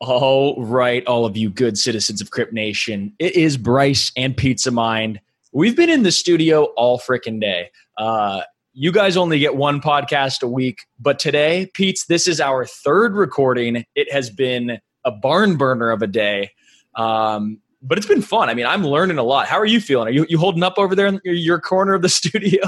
All 0.00 0.62
right, 0.64 1.04
all 1.08 1.26
of 1.26 1.36
you 1.36 1.50
good 1.50 1.76
citizens 1.76 2.20
of 2.20 2.30
Crypt 2.30 2.52
Nation. 2.52 3.12
It 3.18 3.34
is 3.34 3.56
Bryce 3.56 4.12
and 4.16 4.36
Pizza 4.36 4.70
Mind. 4.70 5.20
We've 5.52 5.74
been 5.74 5.90
in 5.90 6.04
the 6.04 6.12
studio 6.12 6.66
all 6.76 7.00
freaking 7.00 7.40
day. 7.40 7.70
Uh, 7.96 8.42
you 8.74 8.92
guys 8.92 9.16
only 9.16 9.40
get 9.40 9.56
one 9.56 9.80
podcast 9.80 10.44
a 10.44 10.46
week, 10.46 10.82
but 11.00 11.18
today, 11.18 11.68
Pete's, 11.74 12.06
this 12.06 12.28
is 12.28 12.40
our 12.40 12.64
third 12.64 13.14
recording. 13.14 13.84
It 13.96 14.12
has 14.12 14.30
been 14.30 14.78
a 15.04 15.10
barn 15.10 15.56
burner 15.56 15.90
of 15.90 16.00
a 16.00 16.06
day, 16.06 16.52
um, 16.94 17.58
but 17.82 17.98
it's 17.98 18.06
been 18.06 18.22
fun. 18.22 18.48
I 18.48 18.54
mean, 18.54 18.66
I'm 18.66 18.86
learning 18.86 19.18
a 19.18 19.24
lot. 19.24 19.48
How 19.48 19.58
are 19.58 19.66
you 19.66 19.80
feeling? 19.80 20.06
Are 20.06 20.12
you, 20.12 20.26
you 20.28 20.38
holding 20.38 20.62
up 20.62 20.74
over 20.78 20.94
there 20.94 21.08
in 21.08 21.20
your 21.24 21.58
corner 21.60 21.94
of 21.94 22.02
the 22.02 22.08
studio? 22.08 22.62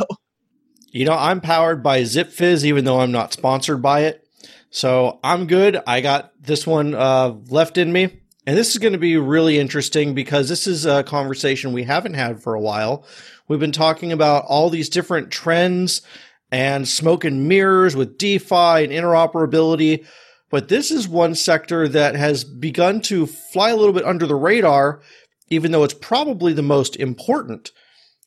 You 0.90 1.04
know, 1.04 1.14
I'm 1.16 1.40
powered 1.40 1.80
by 1.80 2.02
ZipFizz, 2.02 2.64
even 2.64 2.84
though 2.84 2.98
I'm 2.98 3.12
not 3.12 3.32
sponsored 3.32 3.80
by 3.80 4.00
it. 4.00 4.26
So 4.70 5.18
I'm 5.24 5.46
good. 5.46 5.80
I 5.86 6.00
got 6.00 6.32
this 6.40 6.66
one 6.66 6.94
uh, 6.94 7.34
left 7.48 7.76
in 7.76 7.92
me. 7.92 8.20
And 8.46 8.56
this 8.56 8.70
is 8.70 8.78
going 8.78 8.94
to 8.94 8.98
be 8.98 9.16
really 9.16 9.58
interesting 9.58 10.14
because 10.14 10.48
this 10.48 10.66
is 10.66 10.86
a 10.86 11.02
conversation 11.02 11.72
we 11.72 11.84
haven't 11.84 12.14
had 12.14 12.42
for 12.42 12.54
a 12.54 12.60
while. 12.60 13.04
We've 13.48 13.60
been 13.60 13.72
talking 13.72 14.12
about 14.12 14.44
all 14.46 14.70
these 14.70 14.88
different 14.88 15.30
trends 15.30 16.02
and 16.50 16.88
smoke 16.88 17.24
and 17.24 17.48
mirrors 17.48 17.94
with 17.94 18.16
DeFi 18.16 18.84
and 18.84 18.92
interoperability. 18.92 20.06
But 20.50 20.68
this 20.68 20.90
is 20.90 21.06
one 21.06 21.34
sector 21.34 21.86
that 21.88 22.14
has 22.16 22.44
begun 22.44 23.00
to 23.02 23.26
fly 23.26 23.70
a 23.70 23.76
little 23.76 23.92
bit 23.92 24.04
under 24.04 24.26
the 24.26 24.34
radar, 24.34 25.00
even 25.48 25.70
though 25.70 25.84
it's 25.84 25.94
probably 25.94 26.52
the 26.52 26.62
most 26.62 26.96
important. 26.96 27.72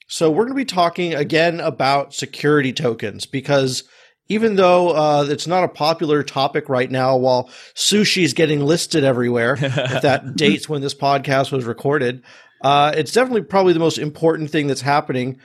So 0.08 0.30
we're 0.30 0.46
going 0.46 0.56
to 0.56 0.56
be 0.56 0.66
talking 0.66 1.16
again 1.16 1.60
about 1.60 2.14
security 2.14 2.72
tokens 2.72 3.26
because 3.26 3.84
even 4.30 4.56
though 4.56 4.90
uh, 4.90 5.26
it's 5.30 5.48
not 5.48 5.64
a 5.64 5.68
popular 5.68 6.24
topic 6.24 6.70
right 6.70 6.90
now, 6.90 7.18
while 7.18 7.50
sushi 7.76 8.24
is 8.24 8.34
getting 8.34 8.62
listed 8.62 9.04
everywhere, 9.04 9.58
if 9.60 10.02
that 10.02 10.36
dates 10.36 10.70
when 10.70 10.82
this 10.82 10.96
podcast 10.96 11.52
was 11.52 11.66
recorded, 11.66 12.24
uh, 12.62 12.94
it's 12.96 13.12
definitely 13.12 13.44
probably 13.44 13.74
the 13.74 13.80
most 13.80 13.98
important 13.98 14.50
thing 14.50 14.68
that's 14.68 14.82
happening. 14.82 15.40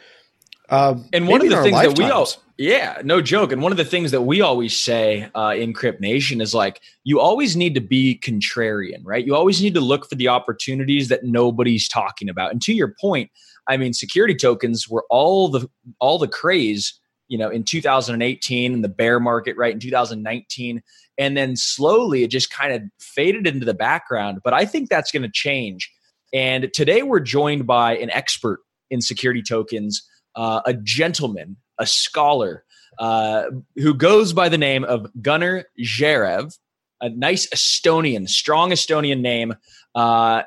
Uh, 0.68 0.96
and 1.12 1.26
one 1.26 1.40
of 1.40 1.48
the 1.48 1.62
things 1.62 1.72
lifetimes. 1.72 1.98
that 1.98 2.04
we 2.04 2.10
all, 2.10 2.28
yeah, 2.58 3.00
no 3.02 3.22
joke. 3.22 3.52
And 3.52 3.62
one 3.62 3.72
of 3.72 3.78
the 3.78 3.84
things 3.84 4.10
that 4.10 4.22
we 4.22 4.40
always 4.42 4.76
say 4.76 5.28
uh, 5.34 5.54
in 5.56 5.72
Crypt 5.72 6.00
Nation 6.00 6.40
is 6.40 6.54
like, 6.54 6.80
you 7.04 7.20
always 7.20 7.56
need 7.56 7.74
to 7.74 7.80
be 7.80 8.20
contrarian, 8.22 9.00
right? 9.04 9.24
You 9.24 9.34
always 9.34 9.62
need 9.62 9.74
to 9.74 9.80
look 9.80 10.08
for 10.08 10.14
the 10.14 10.28
opportunities 10.28 11.08
that 11.08 11.24
nobody's 11.24 11.88
talking 11.88 12.28
about. 12.28 12.52
And 12.52 12.60
to 12.62 12.74
your 12.74 12.94
point, 13.00 13.30
I 13.66 13.76
mean, 13.76 13.92
security 13.92 14.34
tokens 14.34 14.88
were 14.88 15.04
all 15.08 15.48
the 15.48 15.68
all 16.00 16.18
the 16.18 16.28
craze 16.28 16.98
you 17.28 17.38
know 17.38 17.48
in 17.48 17.62
2018 17.62 18.72
in 18.72 18.82
the 18.82 18.88
bear 18.88 19.20
market 19.20 19.56
right 19.56 19.72
in 19.72 19.80
2019 19.80 20.82
and 21.18 21.36
then 21.36 21.56
slowly 21.56 22.24
it 22.24 22.30
just 22.30 22.50
kind 22.50 22.72
of 22.72 22.82
faded 22.98 23.46
into 23.46 23.64
the 23.64 23.74
background 23.74 24.40
but 24.42 24.52
i 24.52 24.64
think 24.64 24.88
that's 24.88 25.12
going 25.12 25.22
to 25.22 25.30
change. 25.30 25.92
And 26.30 26.70
today 26.74 27.02
we're 27.02 27.20
joined 27.20 27.66
by 27.66 27.96
an 27.96 28.10
expert 28.10 28.60
in 28.90 29.00
security 29.00 29.42
tokens 29.42 30.06
uh, 30.34 30.60
a 30.66 30.74
gentleman 30.74 31.56
a 31.78 31.86
scholar 31.86 32.64
uh, 32.98 33.44
who 33.76 33.94
goes 33.94 34.32
by 34.32 34.48
the 34.48 34.58
name 34.58 34.84
of 34.84 35.06
gunnar 35.22 35.64
Jaerv 35.80 36.56
a 37.00 37.08
nice 37.08 37.46
estonian 37.48 38.28
strong 38.28 38.70
estonian 38.70 39.20
name. 39.20 39.54
Uh, 39.94 40.42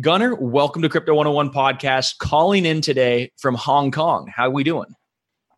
gunnar 0.00 0.34
welcome 0.34 0.82
to 0.82 0.88
crypto 0.88 1.14
101 1.14 1.50
podcast 1.50 2.18
calling 2.18 2.66
in 2.66 2.80
today 2.80 3.30
from 3.36 3.54
hong 3.54 3.90
kong. 3.90 4.30
How 4.34 4.46
are 4.46 4.50
we 4.50 4.64
doing 4.64 4.94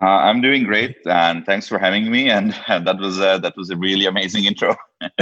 uh, 0.01 0.07
I'm 0.07 0.41
doing 0.41 0.65
great, 0.65 0.97
and 1.07 1.45
thanks 1.45 1.67
for 1.67 1.79
having 1.79 2.11
me. 2.11 2.31
And, 2.31 2.53
that 2.69 2.99
was 2.99 3.19
a, 3.19 3.41
that 3.43 3.57
was 3.57 3.71
a 3.71 3.77
really 3.77 4.07
amazing 4.07 4.45
intro. 4.47 4.77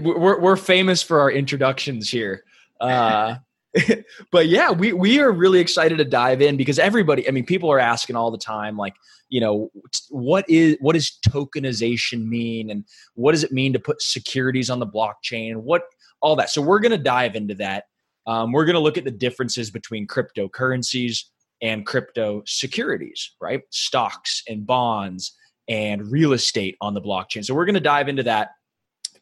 we're 0.00 0.40
we're 0.40 0.56
famous 0.56 1.02
for 1.02 1.20
our 1.20 1.30
introductions 1.30 2.10
here, 2.10 2.44
uh, 2.80 3.36
but 4.32 4.48
yeah, 4.48 4.70
we 4.70 4.92
we 4.92 5.20
are 5.20 5.30
really 5.30 5.60
excited 5.60 5.98
to 5.98 6.04
dive 6.04 6.42
in 6.42 6.56
because 6.56 6.78
everybody. 6.78 7.28
I 7.28 7.30
mean, 7.30 7.46
people 7.46 7.70
are 7.70 7.78
asking 7.78 8.16
all 8.16 8.30
the 8.30 8.38
time, 8.38 8.76
like 8.76 8.94
you 9.28 9.40
know, 9.40 9.70
what 10.08 10.44
is 10.48 10.76
what 10.80 10.94
does 10.94 11.16
tokenization 11.28 12.26
mean, 12.26 12.70
and 12.70 12.84
what 13.14 13.32
does 13.32 13.44
it 13.44 13.52
mean 13.52 13.72
to 13.72 13.78
put 13.78 14.02
securities 14.02 14.68
on 14.68 14.80
the 14.80 14.86
blockchain, 14.86 15.56
what 15.56 15.82
all 16.20 16.36
that. 16.36 16.50
So 16.50 16.60
we're 16.60 16.80
going 16.80 16.92
to 16.92 16.98
dive 16.98 17.36
into 17.36 17.54
that. 17.56 17.84
Um, 18.26 18.52
we're 18.52 18.64
going 18.64 18.74
to 18.74 18.80
look 18.80 18.98
at 18.98 19.04
the 19.04 19.10
differences 19.10 19.70
between 19.70 20.06
cryptocurrencies 20.06 21.24
and 21.62 21.84
crypto 21.86 22.42
securities, 22.46 23.32
right? 23.40 23.62
Stocks 23.70 24.42
and 24.48 24.66
bonds 24.66 25.36
and 25.68 26.10
real 26.10 26.32
estate 26.32 26.76
on 26.80 26.94
the 26.94 27.00
blockchain. 27.00 27.44
So 27.44 27.54
we're 27.54 27.64
going 27.64 27.74
to 27.74 27.80
dive 27.80 28.08
into 28.08 28.24
that. 28.24 28.50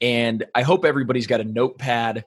And 0.01 0.47
I 0.55 0.63
hope 0.63 0.85
everybody's 0.85 1.27
got 1.27 1.41
a 1.41 1.45
notepad 1.45 2.25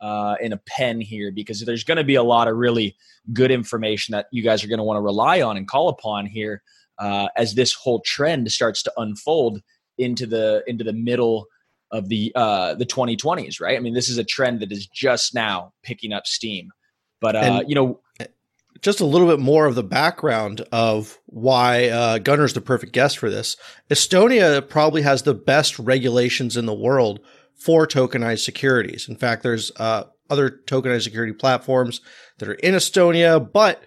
uh, 0.00 0.36
and 0.42 0.52
a 0.52 0.60
pen 0.66 1.00
here 1.00 1.32
because 1.32 1.60
there's 1.60 1.84
going 1.84 1.96
to 1.96 2.04
be 2.04 2.16
a 2.16 2.22
lot 2.22 2.46
of 2.46 2.56
really 2.56 2.96
good 3.32 3.50
information 3.50 4.12
that 4.12 4.26
you 4.30 4.42
guys 4.42 4.62
are 4.62 4.68
going 4.68 4.78
to 4.78 4.84
want 4.84 4.98
to 4.98 5.02
rely 5.02 5.40
on 5.40 5.56
and 5.56 5.66
call 5.66 5.88
upon 5.88 6.26
here 6.26 6.62
uh, 6.98 7.28
as 7.36 7.54
this 7.54 7.72
whole 7.72 8.00
trend 8.00 8.50
starts 8.52 8.82
to 8.82 8.92
unfold 8.98 9.60
into 9.96 10.26
the 10.26 10.62
into 10.66 10.84
the 10.84 10.92
middle 10.92 11.46
of 11.90 12.08
the 12.08 12.32
uh, 12.34 12.74
the 12.74 12.86
2020s. 12.86 13.60
Right? 13.60 13.76
I 13.76 13.80
mean, 13.80 13.94
this 13.94 14.08
is 14.08 14.18
a 14.18 14.24
trend 14.24 14.60
that 14.60 14.72
is 14.72 14.86
just 14.86 15.34
now 15.34 15.72
picking 15.82 16.12
up 16.12 16.26
steam. 16.26 16.70
But 17.20 17.36
uh, 17.36 17.38
and, 17.38 17.68
you 17.68 17.74
know, 17.74 18.00
just 18.80 19.00
a 19.00 19.06
little 19.06 19.28
bit 19.28 19.40
more 19.40 19.66
of 19.66 19.74
the 19.74 19.82
background 19.82 20.60
of 20.72 21.18
why 21.26 21.88
uh, 21.88 22.18
Gunnar's 22.18 22.52
the 22.52 22.60
perfect 22.60 22.92
guest 22.92 23.18
for 23.18 23.30
this. 23.30 23.56
Estonia 23.90 24.66
probably 24.68 25.02
has 25.02 25.22
the 25.22 25.34
best 25.34 25.78
regulations 25.78 26.56
in 26.56 26.66
the 26.66 26.74
world 26.74 27.20
for 27.54 27.86
tokenized 27.86 28.44
securities. 28.44 29.08
In 29.08 29.16
fact, 29.16 29.42
there's 29.42 29.70
uh, 29.76 30.04
other 30.28 30.50
tokenized 30.50 31.02
security 31.02 31.32
platforms 31.32 32.00
that 32.38 32.48
are 32.48 32.54
in 32.54 32.74
Estonia, 32.74 33.40
but 33.52 33.82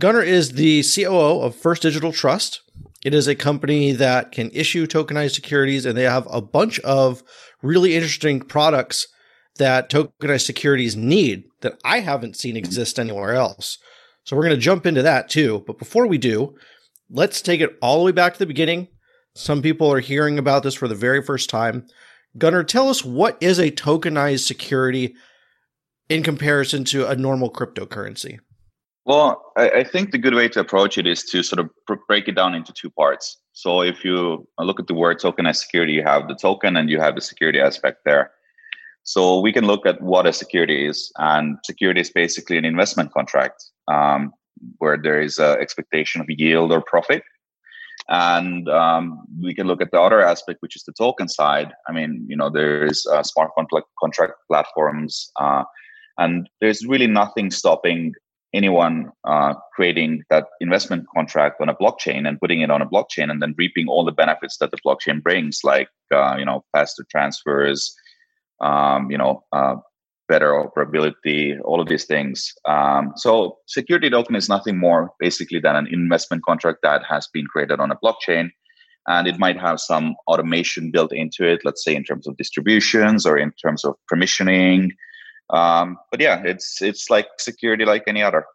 Gunnar 0.00 0.22
is 0.22 0.52
the 0.52 0.82
COO 0.82 1.42
of 1.42 1.54
First 1.54 1.82
Digital 1.82 2.12
Trust. 2.12 2.62
It 3.04 3.14
is 3.14 3.28
a 3.28 3.34
company 3.34 3.92
that 3.92 4.32
can 4.32 4.50
issue 4.52 4.86
tokenized 4.86 5.34
securities, 5.34 5.84
and 5.84 5.96
they 5.96 6.04
have 6.04 6.26
a 6.30 6.40
bunch 6.40 6.80
of 6.80 7.22
really 7.62 7.94
interesting 7.94 8.40
products 8.40 9.06
that 9.56 9.90
tokenized 9.90 10.46
securities 10.46 10.96
need 10.96 11.44
that 11.60 11.78
I 11.84 12.00
haven't 12.00 12.36
seen 12.36 12.54
mm-hmm. 12.54 12.64
exist 12.64 12.98
anywhere 12.98 13.34
else. 13.34 13.78
So 14.24 14.36
we're 14.36 14.44
going 14.44 14.54
to 14.54 14.60
jump 14.60 14.86
into 14.86 15.02
that 15.02 15.28
too. 15.28 15.64
But 15.66 15.78
before 15.78 16.06
we 16.06 16.18
do, 16.18 16.54
let's 17.10 17.42
take 17.42 17.60
it 17.60 17.76
all 17.82 17.98
the 17.98 18.04
way 18.04 18.12
back 18.12 18.34
to 18.34 18.38
the 18.38 18.46
beginning. 18.46 18.88
Some 19.34 19.62
people 19.62 19.92
are 19.92 20.00
hearing 20.00 20.38
about 20.38 20.62
this 20.62 20.74
for 20.74 20.88
the 20.88 20.94
very 20.94 21.22
first 21.22 21.50
time. 21.50 21.86
Gunnar, 22.38 22.64
tell 22.64 22.88
us 22.88 23.04
what 23.04 23.36
is 23.40 23.58
a 23.58 23.70
tokenized 23.70 24.46
security 24.46 25.14
in 26.08 26.22
comparison 26.22 26.84
to 26.84 27.08
a 27.08 27.16
normal 27.16 27.50
cryptocurrency? 27.50 28.38
Well, 29.04 29.52
I, 29.56 29.70
I 29.70 29.84
think 29.84 30.12
the 30.12 30.18
good 30.18 30.34
way 30.34 30.48
to 30.50 30.60
approach 30.60 30.96
it 30.96 31.06
is 31.06 31.24
to 31.24 31.42
sort 31.42 31.58
of 31.58 31.70
break 32.06 32.28
it 32.28 32.36
down 32.36 32.54
into 32.54 32.72
two 32.72 32.90
parts. 32.90 33.38
So 33.52 33.82
if 33.82 34.04
you 34.04 34.46
look 34.58 34.78
at 34.78 34.86
the 34.86 34.94
word 34.94 35.18
tokenized 35.18 35.56
security, 35.56 35.94
you 35.94 36.02
have 36.04 36.28
the 36.28 36.34
token 36.34 36.76
and 36.76 36.88
you 36.88 37.00
have 37.00 37.14
the 37.14 37.20
security 37.20 37.60
aspect 37.60 38.04
there. 38.04 38.30
So 39.04 39.40
we 39.40 39.52
can 39.52 39.66
look 39.66 39.84
at 39.84 40.00
what 40.00 40.26
a 40.26 40.32
security 40.32 40.86
is, 40.86 41.10
and 41.18 41.58
security 41.64 42.00
is 42.00 42.10
basically 42.10 42.56
an 42.56 42.64
investment 42.64 43.12
contract 43.12 43.64
um, 43.88 44.32
where 44.78 44.96
there 44.96 45.20
is 45.20 45.38
an 45.38 45.58
expectation 45.60 46.20
of 46.20 46.30
yield 46.30 46.72
or 46.72 46.82
profit. 46.82 47.22
And 48.08 48.68
um, 48.68 49.24
we 49.40 49.54
can 49.54 49.66
look 49.66 49.82
at 49.82 49.90
the 49.90 50.00
other 50.00 50.22
aspect, 50.22 50.58
which 50.60 50.76
is 50.76 50.84
the 50.84 50.92
token 50.92 51.28
side. 51.28 51.72
I 51.88 51.92
mean, 51.92 52.26
you 52.28 52.36
know, 52.36 52.50
there's 52.50 53.06
uh, 53.06 53.22
smart 53.22 53.50
contract 54.00 54.34
platforms, 54.48 55.30
uh, 55.40 55.64
and 56.18 56.48
there's 56.60 56.86
really 56.86 57.06
nothing 57.06 57.50
stopping 57.50 58.14
anyone 58.54 59.10
uh, 59.24 59.54
creating 59.74 60.22
that 60.28 60.46
investment 60.60 61.06
contract 61.14 61.60
on 61.60 61.68
a 61.68 61.74
blockchain 61.74 62.28
and 62.28 62.38
putting 62.38 62.60
it 62.60 62.70
on 62.70 62.82
a 62.82 62.86
blockchain 62.86 63.30
and 63.30 63.40
then 63.40 63.54
reaping 63.56 63.88
all 63.88 64.04
the 64.04 64.12
benefits 64.12 64.58
that 64.58 64.70
the 64.70 64.76
blockchain 64.86 65.22
brings, 65.22 65.60
like 65.64 65.88
uh, 66.14 66.36
you 66.38 66.44
know, 66.44 66.62
faster 66.72 67.04
transfers, 67.10 67.94
um, 68.62 69.10
you 69.10 69.18
know, 69.18 69.44
uh, 69.52 69.76
better 70.28 70.52
operability, 70.52 71.58
all 71.64 71.80
of 71.80 71.88
these 71.88 72.06
things. 72.06 72.54
Um, 72.66 73.12
so 73.16 73.58
security 73.66 74.08
token 74.08 74.34
is 74.34 74.48
nothing 74.48 74.78
more 74.78 75.10
basically 75.20 75.60
than 75.60 75.76
an 75.76 75.88
investment 75.90 76.42
contract 76.44 76.78
that 76.82 77.02
has 77.04 77.28
been 77.32 77.46
created 77.46 77.80
on 77.80 77.90
a 77.90 77.98
blockchain. 78.02 78.50
And 79.08 79.26
it 79.26 79.38
might 79.38 79.58
have 79.60 79.80
some 79.80 80.14
automation 80.28 80.92
built 80.92 81.12
into 81.12 81.44
it, 81.44 81.62
let's 81.64 81.84
say 81.84 81.94
in 81.94 82.04
terms 82.04 82.26
of 82.28 82.36
distributions 82.36 83.26
or 83.26 83.36
in 83.36 83.52
terms 83.62 83.84
of 83.84 83.94
permissioning. 84.10 84.90
Um, 85.50 85.98
but 86.10 86.20
yeah, 86.20 86.40
it's 86.44 86.80
it's 86.80 87.10
like 87.10 87.26
security 87.38 87.84
like 87.84 88.04
any 88.06 88.22
other. 88.22 88.46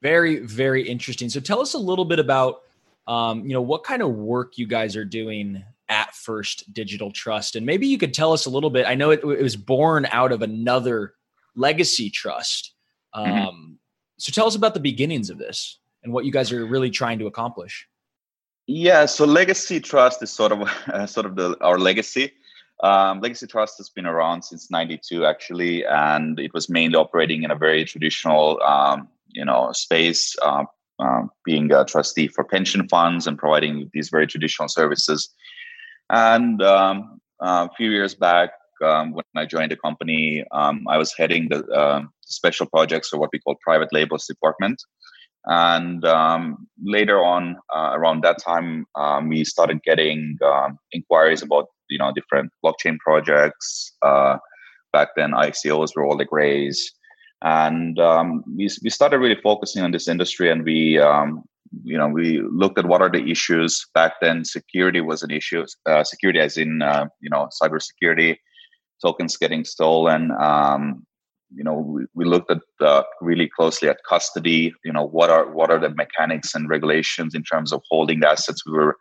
Very, 0.00 0.38
very 0.38 0.88
interesting. 0.88 1.28
So 1.28 1.40
tell 1.40 1.60
us 1.60 1.74
a 1.74 1.78
little 1.78 2.04
bit 2.06 2.20
about 2.20 2.62
um, 3.08 3.44
you 3.44 3.52
know 3.52 3.60
what 3.60 3.82
kind 3.82 4.00
of 4.00 4.10
work 4.10 4.56
you 4.56 4.66
guys 4.66 4.96
are 4.96 5.04
doing 5.04 5.64
at 5.90 6.14
First 6.14 6.72
Digital 6.72 7.12
Trust. 7.12 7.56
And 7.56 7.66
maybe 7.66 7.86
you 7.86 7.98
could 7.98 8.14
tell 8.14 8.32
us 8.32 8.46
a 8.46 8.50
little 8.50 8.70
bit. 8.70 8.86
I 8.86 8.94
know 8.94 9.10
it, 9.10 9.20
it 9.22 9.42
was 9.42 9.56
born 9.56 10.06
out 10.10 10.32
of 10.32 10.40
another 10.40 11.14
legacy 11.54 12.08
trust. 12.08 12.72
Mm-hmm. 13.14 13.32
Um, 13.32 13.38
mm-hmm. 13.38 13.72
So 14.18 14.32
tell 14.32 14.46
us 14.46 14.54
about 14.54 14.74
the 14.74 14.80
beginnings 14.80 15.28
of 15.28 15.38
this 15.38 15.78
and 16.02 16.12
what 16.12 16.24
you 16.24 16.32
guys 16.32 16.52
are 16.52 16.64
really 16.64 16.90
trying 16.90 17.18
to 17.18 17.26
accomplish. 17.26 17.86
Yeah, 18.66 19.06
so 19.06 19.24
legacy 19.24 19.80
trust 19.80 20.22
is 20.22 20.30
sort 20.30 20.52
of 20.52 20.62
uh, 20.86 21.06
sort 21.06 21.26
of 21.26 21.36
the, 21.36 21.56
our 21.60 21.78
legacy. 21.78 22.32
Um, 22.82 23.20
Legacy 23.20 23.46
Trust 23.46 23.76
has 23.76 23.90
been 23.90 24.06
around 24.06 24.42
since 24.42 24.70
'92, 24.70 25.26
actually, 25.26 25.84
and 25.84 26.40
it 26.40 26.54
was 26.54 26.70
mainly 26.70 26.96
operating 26.96 27.42
in 27.42 27.50
a 27.50 27.54
very 27.54 27.84
traditional, 27.84 28.58
um, 28.62 29.08
you 29.28 29.44
know, 29.44 29.70
space, 29.72 30.34
uh, 30.40 30.64
uh, 30.98 31.22
being 31.44 31.70
a 31.72 31.84
trustee 31.84 32.28
for 32.28 32.42
pension 32.42 32.88
funds 32.88 33.26
and 33.26 33.36
providing 33.36 33.90
these 33.92 34.08
very 34.08 34.26
traditional 34.26 34.68
services. 34.68 35.28
And 36.10 36.60
um, 36.62 37.20
a 37.40 37.70
few 37.76 37.90
years 37.90 38.14
back, 38.14 38.50
um, 38.84 39.12
when 39.12 39.24
I 39.36 39.46
joined 39.46 39.70
the 39.70 39.76
company, 39.76 40.44
um, 40.52 40.86
I 40.88 40.96
was 40.96 41.14
heading 41.16 41.48
the 41.48 41.64
uh, 41.66 42.02
special 42.22 42.66
projects 42.66 43.12
or 43.12 43.20
what 43.20 43.30
we 43.32 43.38
call 43.38 43.56
private 43.62 43.88
labels 43.92 44.26
department. 44.26 44.82
And 45.46 46.04
um, 46.04 46.66
later 46.82 47.22
on, 47.22 47.56
uh, 47.74 47.92
around 47.94 48.22
that 48.24 48.38
time, 48.42 48.86
we 49.28 49.44
started 49.44 49.82
getting 49.82 50.38
inquiries 50.92 51.42
about 51.42 51.66
you 51.90 51.98
know 51.98 52.12
different 52.12 52.50
blockchain 52.64 52.98
projects. 52.98 53.92
Uh, 54.02 54.38
back 54.92 55.08
then, 55.16 55.32
ICOs 55.32 55.94
were 55.94 56.04
all 56.04 56.16
the 56.16 56.24
craze, 56.24 56.92
and 57.42 57.98
um, 57.98 58.42
we 58.56 58.68
we 58.82 58.90
started 58.90 59.18
really 59.18 59.40
focusing 59.42 59.82
on 59.82 59.90
this 59.90 60.08
industry. 60.08 60.50
And 60.50 60.64
we 60.64 60.98
um, 60.98 61.44
you 61.84 61.96
know 61.96 62.08
we 62.08 62.40
looked 62.40 62.78
at 62.78 62.86
what 62.86 63.02
are 63.02 63.10
the 63.10 63.30
issues 63.30 63.86
back 63.94 64.14
then. 64.20 64.44
Security 64.44 65.00
was 65.00 65.22
an 65.22 65.30
issue. 65.30 65.64
Uh, 65.86 66.04
security, 66.04 66.40
as 66.40 66.56
in 66.56 66.82
uh, 66.82 67.06
you 67.20 67.30
know 67.30 67.48
cybersecurity, 67.62 68.36
tokens 69.02 69.36
getting 69.36 69.64
stolen. 69.64 70.30
Um, 70.32 71.06
you 71.54 71.64
know 71.64 71.74
we, 71.74 72.04
we 72.14 72.24
looked 72.24 72.50
at 72.50 72.60
uh, 72.80 73.02
really 73.20 73.48
closely 73.48 73.88
at 73.88 73.98
custody 74.08 74.72
you 74.84 74.92
know 74.92 75.04
what 75.04 75.30
are 75.30 75.50
what 75.50 75.70
are 75.70 75.78
the 75.78 75.90
mechanics 75.90 76.54
and 76.54 76.68
regulations 76.68 77.34
in 77.34 77.42
terms 77.42 77.72
of 77.72 77.82
holding 77.90 78.20
the 78.20 78.28
assets 78.28 78.64
we 78.64 78.72
were 78.72 78.96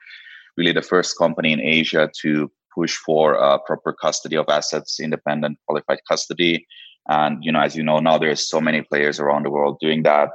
really 0.57 0.71
the 0.71 0.81
first 0.81 1.17
company 1.17 1.51
in 1.51 1.61
asia 1.61 2.09
to 2.21 2.51
push 2.73 2.95
for 2.95 3.41
uh, 3.41 3.57
proper 3.59 3.93
custody 3.93 4.35
of 4.35 4.45
assets 4.49 4.99
independent 4.99 5.57
qualified 5.67 5.99
custody 6.07 6.65
and 7.07 7.43
you 7.43 7.51
know 7.51 7.61
as 7.61 7.75
you 7.75 7.83
know 7.83 7.99
now 7.99 8.17
there's 8.17 8.47
so 8.47 8.59
many 8.59 8.81
players 8.81 9.19
around 9.19 9.45
the 9.45 9.51
world 9.51 9.77
doing 9.79 10.03
that 10.03 10.29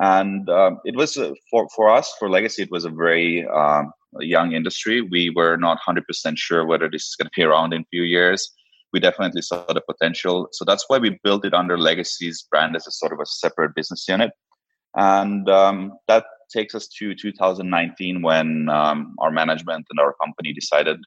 and 0.00 0.48
um, 0.48 0.78
it 0.84 0.96
was 0.96 1.16
uh, 1.16 1.32
for 1.50 1.68
for 1.74 1.90
us 1.90 2.12
for 2.18 2.30
legacy 2.30 2.62
it 2.62 2.70
was 2.70 2.84
a 2.84 2.90
very 2.90 3.46
um, 3.48 3.90
young 4.20 4.52
industry 4.52 5.00
we 5.02 5.30
were 5.30 5.56
not 5.56 5.78
100% 5.86 6.02
sure 6.36 6.64
whether 6.64 6.88
this 6.88 7.02
is 7.02 7.16
going 7.16 7.26
to 7.26 7.32
be 7.36 7.42
around 7.42 7.72
in 7.72 7.82
a 7.82 7.90
few 7.90 8.02
years 8.02 8.50
we 8.92 9.00
definitely 9.00 9.42
saw 9.42 9.64
the 9.66 9.80
potential. 9.80 10.48
So 10.52 10.64
that's 10.64 10.84
why 10.88 10.98
we 10.98 11.18
built 11.22 11.44
it 11.44 11.54
under 11.54 11.78
Legacy's 11.78 12.46
brand 12.50 12.76
as 12.76 12.86
a 12.86 12.90
sort 12.90 13.12
of 13.12 13.20
a 13.20 13.26
separate 13.26 13.74
business 13.74 14.06
unit. 14.08 14.30
And 14.96 15.48
um, 15.48 15.92
that 16.08 16.24
takes 16.52 16.74
us 16.74 16.88
to 16.98 17.14
2019 17.14 18.22
when 18.22 18.68
um, 18.70 19.14
our 19.18 19.30
management 19.30 19.86
and 19.90 20.00
our 20.00 20.14
company 20.22 20.52
decided 20.52 20.98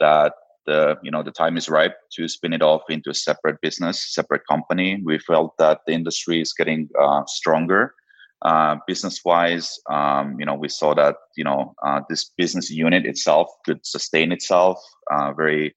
that 0.00 0.34
the 0.66 0.96
you 1.02 1.10
know 1.10 1.22
the 1.22 1.30
time 1.30 1.58
is 1.58 1.68
ripe 1.68 1.94
to 2.12 2.26
spin 2.26 2.54
it 2.54 2.62
off 2.62 2.82
into 2.88 3.10
a 3.10 3.14
separate 3.14 3.60
business, 3.60 4.14
separate 4.14 4.42
company. 4.48 5.00
We 5.04 5.18
felt 5.18 5.56
that 5.58 5.80
the 5.86 5.92
industry 5.92 6.40
is 6.40 6.52
getting 6.54 6.88
uh, 6.98 7.22
stronger. 7.26 7.94
Uh, 8.42 8.76
business 8.86 9.20
wise, 9.24 9.78
um, 9.90 10.36
you 10.38 10.44
know, 10.44 10.54
we 10.54 10.68
saw 10.68 10.94
that 10.94 11.16
you 11.36 11.44
know 11.44 11.74
uh, 11.86 12.00
this 12.10 12.30
business 12.36 12.70
unit 12.70 13.06
itself 13.06 13.48
could 13.64 13.84
sustain 13.86 14.32
itself 14.32 14.78
uh, 15.10 15.32
very 15.32 15.74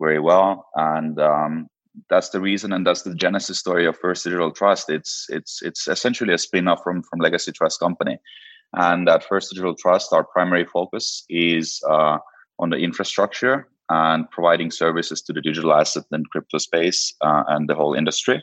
very 0.00 0.18
well. 0.18 0.68
And 0.74 1.20
um, 1.20 1.68
that's 2.08 2.30
the 2.30 2.40
reason 2.40 2.72
and 2.72 2.86
that's 2.86 3.02
the 3.02 3.14
genesis 3.14 3.58
story 3.58 3.86
of 3.86 3.96
first 3.96 4.24
digital 4.24 4.52
trust. 4.52 4.90
It's 4.90 5.26
it's 5.28 5.62
it's 5.62 5.88
essentially 5.88 6.34
a 6.34 6.38
spin-off 6.38 6.82
from 6.82 7.02
from 7.02 7.20
legacy 7.20 7.52
trust 7.52 7.80
company. 7.80 8.18
And 8.74 9.08
at 9.08 9.24
first 9.24 9.50
digital 9.50 9.74
trust 9.74 10.12
our 10.12 10.24
primary 10.24 10.64
focus 10.64 11.24
is 11.28 11.82
uh, 11.88 12.18
on 12.58 12.70
the 12.70 12.76
infrastructure 12.76 13.68
and 13.90 14.30
providing 14.30 14.70
services 14.70 15.22
to 15.22 15.32
the 15.32 15.40
digital 15.40 15.72
asset 15.72 16.04
and 16.12 16.28
crypto 16.30 16.58
space 16.58 17.14
uh, 17.22 17.44
and 17.48 17.68
the 17.68 17.74
whole 17.74 17.94
industry. 17.94 18.42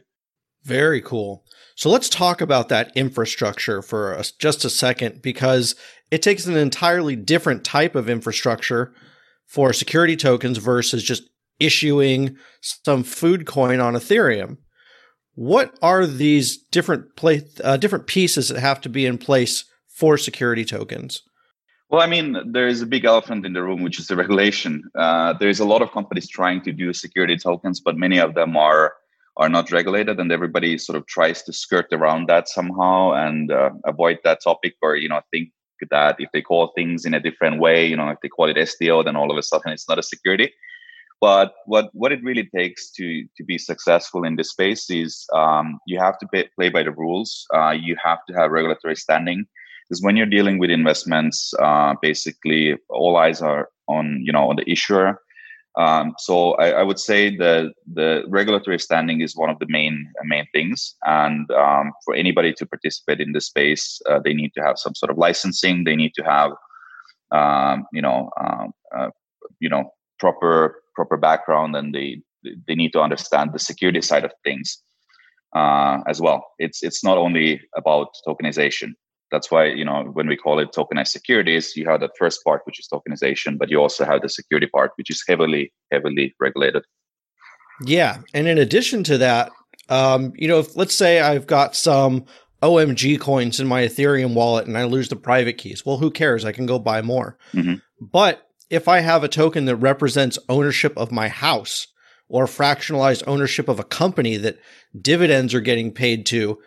Very 0.64 1.02
cool 1.02 1.46
so 1.76 1.90
let's 1.90 2.10
talk 2.10 2.40
about 2.42 2.70
that 2.70 2.92
infrastructure 2.96 3.82
for 3.82 4.14
a, 4.14 4.24
just 4.40 4.64
a 4.64 4.70
second 4.70 5.22
because 5.22 5.76
it 6.10 6.22
takes 6.22 6.46
an 6.46 6.56
entirely 6.56 7.16
different 7.16 7.64
type 7.66 7.96
of 7.96 8.10
infrastructure 8.10 8.94
for 9.46 9.74
security 9.74 10.16
tokens 10.16 10.58
versus 10.58 11.04
just 11.04 11.24
issuing 11.60 12.38
some 12.62 13.04
food 13.04 13.46
coin 13.46 13.80
on 13.80 13.94
Ethereum. 13.94 14.58
What 15.36 15.78
are 15.82 16.06
these 16.06 16.58
different 16.58 17.16
pla- 17.18 17.40
uh, 17.64 17.78
different 17.78 18.08
pieces 18.08 18.48
that 18.48 18.60
have 18.60 18.80
to 18.82 18.90
be 18.90 19.06
in 19.06 19.18
place 19.18 19.66
for 19.90 20.18
security 20.18 20.64
tokens? 20.64 21.22
Well, 21.90 22.02
I 22.02 22.08
mean, 22.08 22.38
there 22.52 22.68
is 22.68 22.82
a 22.82 22.88
big 22.88 23.06
elephant 23.06 23.46
in 23.46 23.54
the 23.54 23.62
room, 23.62 23.84
which 23.84 24.00
is 24.00 24.08
the 24.08 24.16
regulation. 24.16 24.84
Uh, 24.98 25.34
there's 25.34 25.60
a 25.60 25.66
lot 25.66 25.82
of 25.82 25.92
companies 25.92 26.28
trying 26.28 26.62
to 26.62 26.72
do 26.72 26.94
security 26.94 27.38
tokens, 27.38 27.80
but 27.80 27.98
many 27.98 28.18
of 28.18 28.34
them 28.34 28.58
are 28.58 28.94
are 29.38 29.50
not 29.50 29.72
regulated, 29.72 30.20
and 30.20 30.32
everybody 30.32 30.78
sort 30.78 30.98
of 30.98 31.06
tries 31.08 31.44
to 31.44 31.54
skirt 31.54 31.88
around 31.92 32.28
that 32.28 32.48
somehow 32.48 33.12
and 33.14 33.52
uh, 33.52 33.72
avoid 33.86 34.20
that 34.24 34.42
topic, 34.44 34.76
or 34.82 34.96
you 34.96 35.10
know, 35.10 35.22
think 35.32 35.50
that 35.92 36.16
if 36.20 36.30
they 36.32 36.42
call 36.42 36.72
things 36.76 37.06
in 37.06 37.14
a 37.14 37.20
different 37.20 37.60
way, 37.60 37.86
you 37.86 37.96
know, 37.96 38.10
if 38.10 38.18
they 38.22 38.30
call 38.30 38.50
it 38.50 38.58
sdo 38.58 39.04
then 39.04 39.16
all 39.16 39.32
of 39.32 39.38
a 39.38 39.44
sudden 39.44 39.72
it's 39.72 39.90
not 39.90 40.00
a 40.00 40.04
security. 40.04 40.52
But 41.22 41.54
what 41.66 41.90
what 41.94 42.12
it 42.12 42.24
really 42.24 42.50
takes 42.56 42.92
to 42.92 43.24
to 43.38 43.44
be 43.44 43.58
successful 43.58 44.24
in 44.26 44.36
this 44.36 44.52
space 44.52 44.90
is 44.90 45.26
um, 45.34 45.80
you 45.88 46.00
have 46.00 46.18
to 46.20 46.28
pay, 46.28 46.48
play 46.56 46.70
by 46.70 46.84
the 46.84 46.92
rules. 46.92 47.46
Uh, 47.54 47.72
you 47.72 47.96
have 48.04 48.20
to 48.28 48.34
have 48.36 48.52
regulatory 48.52 48.96
standing 48.96 49.46
because 49.88 50.02
when 50.04 50.18
you're 50.18 50.26
dealing 50.26 50.60
with 50.60 50.70
investments, 50.70 51.54
uh, 51.62 51.94
basically 52.02 52.76
all 52.90 53.18
eyes 53.18 53.42
are 53.42 53.70
on 53.88 54.22
you 54.24 54.32
know 54.32 54.50
on 54.50 54.58
the 54.58 54.70
issuer. 54.70 55.20
Um, 55.78 56.14
so 56.20 56.54
I, 56.54 56.72
I, 56.72 56.84
would 56.84 57.00
say 57.00 57.36
the 57.36 57.74
the 57.94 58.24
regulatory 58.30 58.80
standing 58.80 59.20
is 59.20 59.36
one 59.36 59.50
of 59.50 59.60
the 59.60 59.66
main 59.68 60.10
main 60.24 60.48
things, 60.54 60.96
and 61.04 61.50
um, 61.52 61.92
for 62.06 62.16
anybody 62.16 62.54
to 62.54 62.66
participate 62.66 63.20
in 63.20 63.34
this 63.34 63.48
space, 63.48 64.02
uh, 64.10 64.20
they 64.24 64.34
need 64.34 64.54
to 64.56 64.62
have 64.62 64.80
some 64.80 64.96
sort 64.96 65.10
of 65.10 65.18
licensing. 65.18 65.84
They 65.84 65.98
need 65.98 66.14
to 66.16 66.24
have, 66.24 66.52
um, 67.32 67.86
you 67.92 68.02
know, 68.02 68.30
um, 68.40 68.72
uh, 68.98 69.10
you 69.60 69.68
know, 69.68 69.92
proper 70.18 70.82
proper 70.96 71.18
background 71.18 71.76
and 71.76 71.94
they 71.94 72.22
they 72.68 72.76
need 72.76 72.94
to 72.94 73.02
understand 73.02 73.52
the 73.52 73.60
security 73.60 74.02
side 74.02 74.24
of 74.24 74.32
things 74.44 74.82
uh, 75.56 76.00
as 76.08 76.22
well. 76.22 76.46
It's 76.60 76.84
it's 76.84 77.04
not 77.04 77.18
only 77.18 77.62
about 77.76 78.08
tokenization. 78.28 78.94
That's 79.36 79.52
why 79.52 79.66
you 79.66 79.84
know 79.84 80.04
when 80.14 80.28
we 80.28 80.38
call 80.38 80.60
it 80.60 80.72
tokenized 80.72 81.10
securities, 81.10 81.76
you 81.76 81.86
have 81.90 82.00
that 82.00 82.12
first 82.18 82.40
part 82.46 82.62
which 82.64 82.80
is 82.80 82.88
tokenization, 82.88 83.58
but 83.58 83.70
you 83.70 83.82
also 83.82 84.06
have 84.06 84.22
the 84.22 84.30
security 84.30 84.68
part 84.68 84.92
which 84.96 85.10
is 85.10 85.22
heavily 85.28 85.74
heavily 85.92 86.34
regulated. 86.40 86.84
Yeah, 87.86 88.20
and 88.34 88.48
in 88.48 88.58
addition 88.58 89.04
to 89.04 89.18
that, 89.18 89.52
um, 89.90 90.32
you 90.38 90.48
know, 90.48 90.60
if, 90.60 90.78
let's 90.78 90.96
say 90.96 91.20
I've 91.20 91.48
got 91.48 91.76
some 91.76 92.24
OMG 92.64 93.20
coins 93.20 93.60
in 93.60 93.68
my 93.68 93.82
Ethereum 93.84 94.36
wallet 94.36 94.68
and 94.68 94.78
I 94.78 94.86
lose 94.86 95.10
the 95.10 95.18
private 95.18 95.58
keys. 95.58 95.86
Well, 95.86 95.98
who 95.98 96.10
cares? 96.10 96.46
I 96.46 96.54
can 96.54 96.66
go 96.66 96.80
buy 96.80 97.02
more. 97.02 97.38
Mm-hmm. 97.54 97.76
But 98.00 98.48
if 98.70 98.88
I 98.88 99.02
have 99.02 99.26
a 99.26 99.28
token 99.28 99.66
that 99.66 99.76
represents 99.76 100.40
ownership 100.48 100.94
of 100.98 101.12
my 101.12 101.28
house 101.28 101.88
or 102.30 102.46
fractionalized 102.46 103.24
ownership 103.28 103.68
of 103.68 103.80
a 103.80 103.84
company 103.84 104.38
that 104.38 104.58
dividends 105.00 105.54
are 105.54 105.62
getting 105.62 105.92
paid 105.92 106.26
to, 106.28 106.58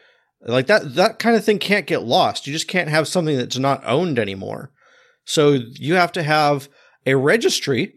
like 0.41 0.67
that, 0.67 0.95
that 0.95 1.19
kind 1.19 1.37
of 1.37 1.45
thing 1.45 1.59
can't 1.59 1.87
get 1.87 2.03
lost. 2.03 2.47
You 2.47 2.53
just 2.53 2.69
can't 2.69 2.89
have 2.89 3.09
something 3.09 3.37
that's 3.37 3.59
not 3.59 3.83
owned 3.85 4.19
anymore. 4.19 4.71
So 5.25 5.53
you 5.53 5.95
have 5.95 6.13
to 6.13 6.23
have 6.23 6.69
a 7.05 7.17
registry 7.17 7.95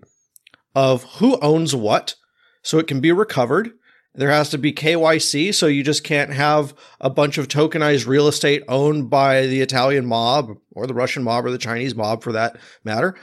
of 0.76 1.04
who 1.16 1.40
owns 1.40 1.76
what 1.76 2.16
so 2.64 2.80
it 2.80 2.88
can 2.88 3.00
be 3.00 3.12
recovered. 3.12 3.72
There 4.14 4.30
has 4.30 4.50
to 4.50 4.58
be 4.58 4.74
KYC, 4.74 5.54
so 5.54 5.68
you 5.68 5.84
just 5.84 6.04
can't 6.04 6.34
have 6.34 6.74
a 7.00 7.10
bunch 7.10 7.38
of 7.38 7.48
tokenized 7.48 8.08
real 8.08 8.28
estate 8.28 8.64
owned 8.68 9.10
by 9.10 9.48
the 9.48 9.62
Italian 9.62 10.06
mob 10.06 10.58
or 10.72 10.86
the 10.86 10.94
Russian 10.94 11.24
mob 11.24 11.46
or 11.46 11.52
the 11.52 11.58
Chinese 11.58 11.96
mob 11.96 12.22
for 12.22 12.34
that 12.34 12.58
matter. 12.84 13.16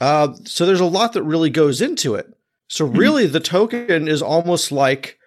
Uh, 0.00 0.32
so 0.44 0.64
there's 0.64 0.80
a 0.80 0.86
lot 0.86 1.12
that 1.12 1.22
really 1.22 1.50
goes 1.50 1.82
into 1.82 2.14
it. 2.14 2.26
So 2.68 2.86
mm-hmm. 2.86 2.98
really, 2.98 3.24
mm-hmm. 3.24 3.34
the 3.34 3.40
token 3.40 4.08
is 4.08 4.22
almost 4.22 4.72
like 4.72 5.18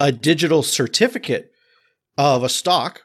a 0.00 0.10
digital 0.10 0.62
certificate 0.62 1.52
of 2.16 2.42
a 2.42 2.48
stock, 2.48 3.02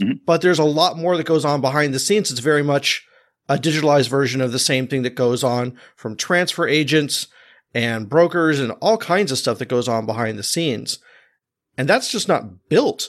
mm-hmm. 0.00 0.14
but 0.26 0.40
there's 0.40 0.58
a 0.58 0.64
lot 0.64 0.98
more 0.98 1.16
that 1.16 1.26
goes 1.26 1.44
on 1.44 1.60
behind 1.60 1.94
the 1.94 1.98
scenes. 1.98 2.30
It's 2.30 2.40
very 2.40 2.62
much 2.62 3.04
a 3.48 3.56
digitalized 3.56 4.08
version 4.08 4.40
of 4.40 4.52
the 4.52 4.58
same 4.58 4.86
thing 4.86 5.02
that 5.02 5.14
goes 5.14 5.42
on 5.44 5.76
from 5.96 6.16
transfer 6.16 6.66
agents 6.66 7.26
and 7.74 8.08
brokers 8.08 8.60
and 8.60 8.72
all 8.80 8.96
kinds 8.96 9.32
of 9.32 9.38
stuff 9.38 9.58
that 9.58 9.66
goes 9.66 9.88
on 9.88 10.06
behind 10.06 10.38
the 10.38 10.42
scenes. 10.42 10.98
And 11.76 11.88
that's 11.88 12.10
just 12.10 12.28
not 12.28 12.68
built 12.68 13.08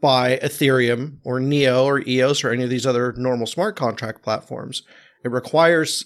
by 0.00 0.36
Ethereum 0.38 1.18
or 1.24 1.40
Neo 1.40 1.84
or 1.84 2.00
EOS 2.00 2.44
or 2.44 2.50
any 2.50 2.64
of 2.64 2.70
these 2.70 2.86
other 2.86 3.12
normal 3.16 3.46
smart 3.46 3.76
contract 3.76 4.22
platforms. 4.22 4.82
It 5.24 5.30
requires 5.30 6.04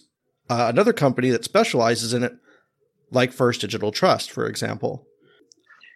uh, 0.48 0.66
another 0.68 0.92
company 0.92 1.30
that 1.30 1.44
specializes 1.44 2.12
in 2.12 2.22
it, 2.22 2.34
like 3.10 3.32
First 3.32 3.62
Digital 3.62 3.92
Trust, 3.92 4.30
for 4.30 4.46
example. 4.46 5.05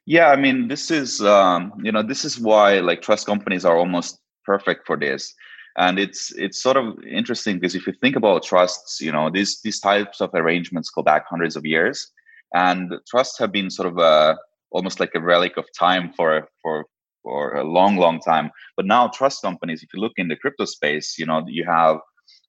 Yeah, 0.07 0.28
I 0.28 0.37
mean, 0.37 0.69
this 0.69 0.90
is 0.90 1.21
um, 1.23 1.73
you 1.83 1.92
know 1.92 2.02
this 2.02 2.25
is 2.25 2.38
why 2.40 2.80
like 2.80 3.02
trust 3.02 3.26
companies 3.26 3.64
are 3.64 3.76
almost 3.76 4.19
perfect 4.45 4.87
for 4.87 4.97
this, 4.97 5.35
and 5.76 5.99
it's 5.99 6.33
it's 6.37 6.62
sort 6.62 6.76
of 6.76 7.02
interesting 7.04 7.57
because 7.59 7.75
if 7.75 7.87
you 7.87 7.92
think 8.00 8.16
about 8.16 8.42
trusts, 8.42 9.00
you 9.00 9.12
know 9.12 9.30
these 9.30 9.61
these 9.62 9.80
types 9.80 10.21
of 10.21 10.30
arrangements 10.35 10.90
go 10.90 11.02
back 11.02 11.25
hundreds 11.28 11.57
of 11.57 11.64
years, 11.64 12.11
and 12.54 12.92
trusts 13.09 13.38
have 13.38 13.52
been 13.52 13.71
sort 13.71 13.88
of 13.88 13.99
a 13.99 14.37
almost 14.73 15.00
like 15.00 15.14
a 15.14 15.21
relic 15.21 15.57
of 15.57 15.66
time 15.78 16.12
for 16.16 16.49
for 16.62 16.87
for 17.23 17.54
a 17.57 17.64
long, 17.64 17.97
long 17.97 18.19
time. 18.21 18.50
But 18.76 18.87
now 18.87 19.09
trust 19.09 19.42
companies, 19.42 19.83
if 19.83 19.90
you 19.92 20.00
look 20.00 20.12
in 20.16 20.28
the 20.28 20.37
crypto 20.37 20.64
space, 20.64 21.19
you 21.19 21.26
know 21.26 21.45
you 21.47 21.64
have 21.66 21.99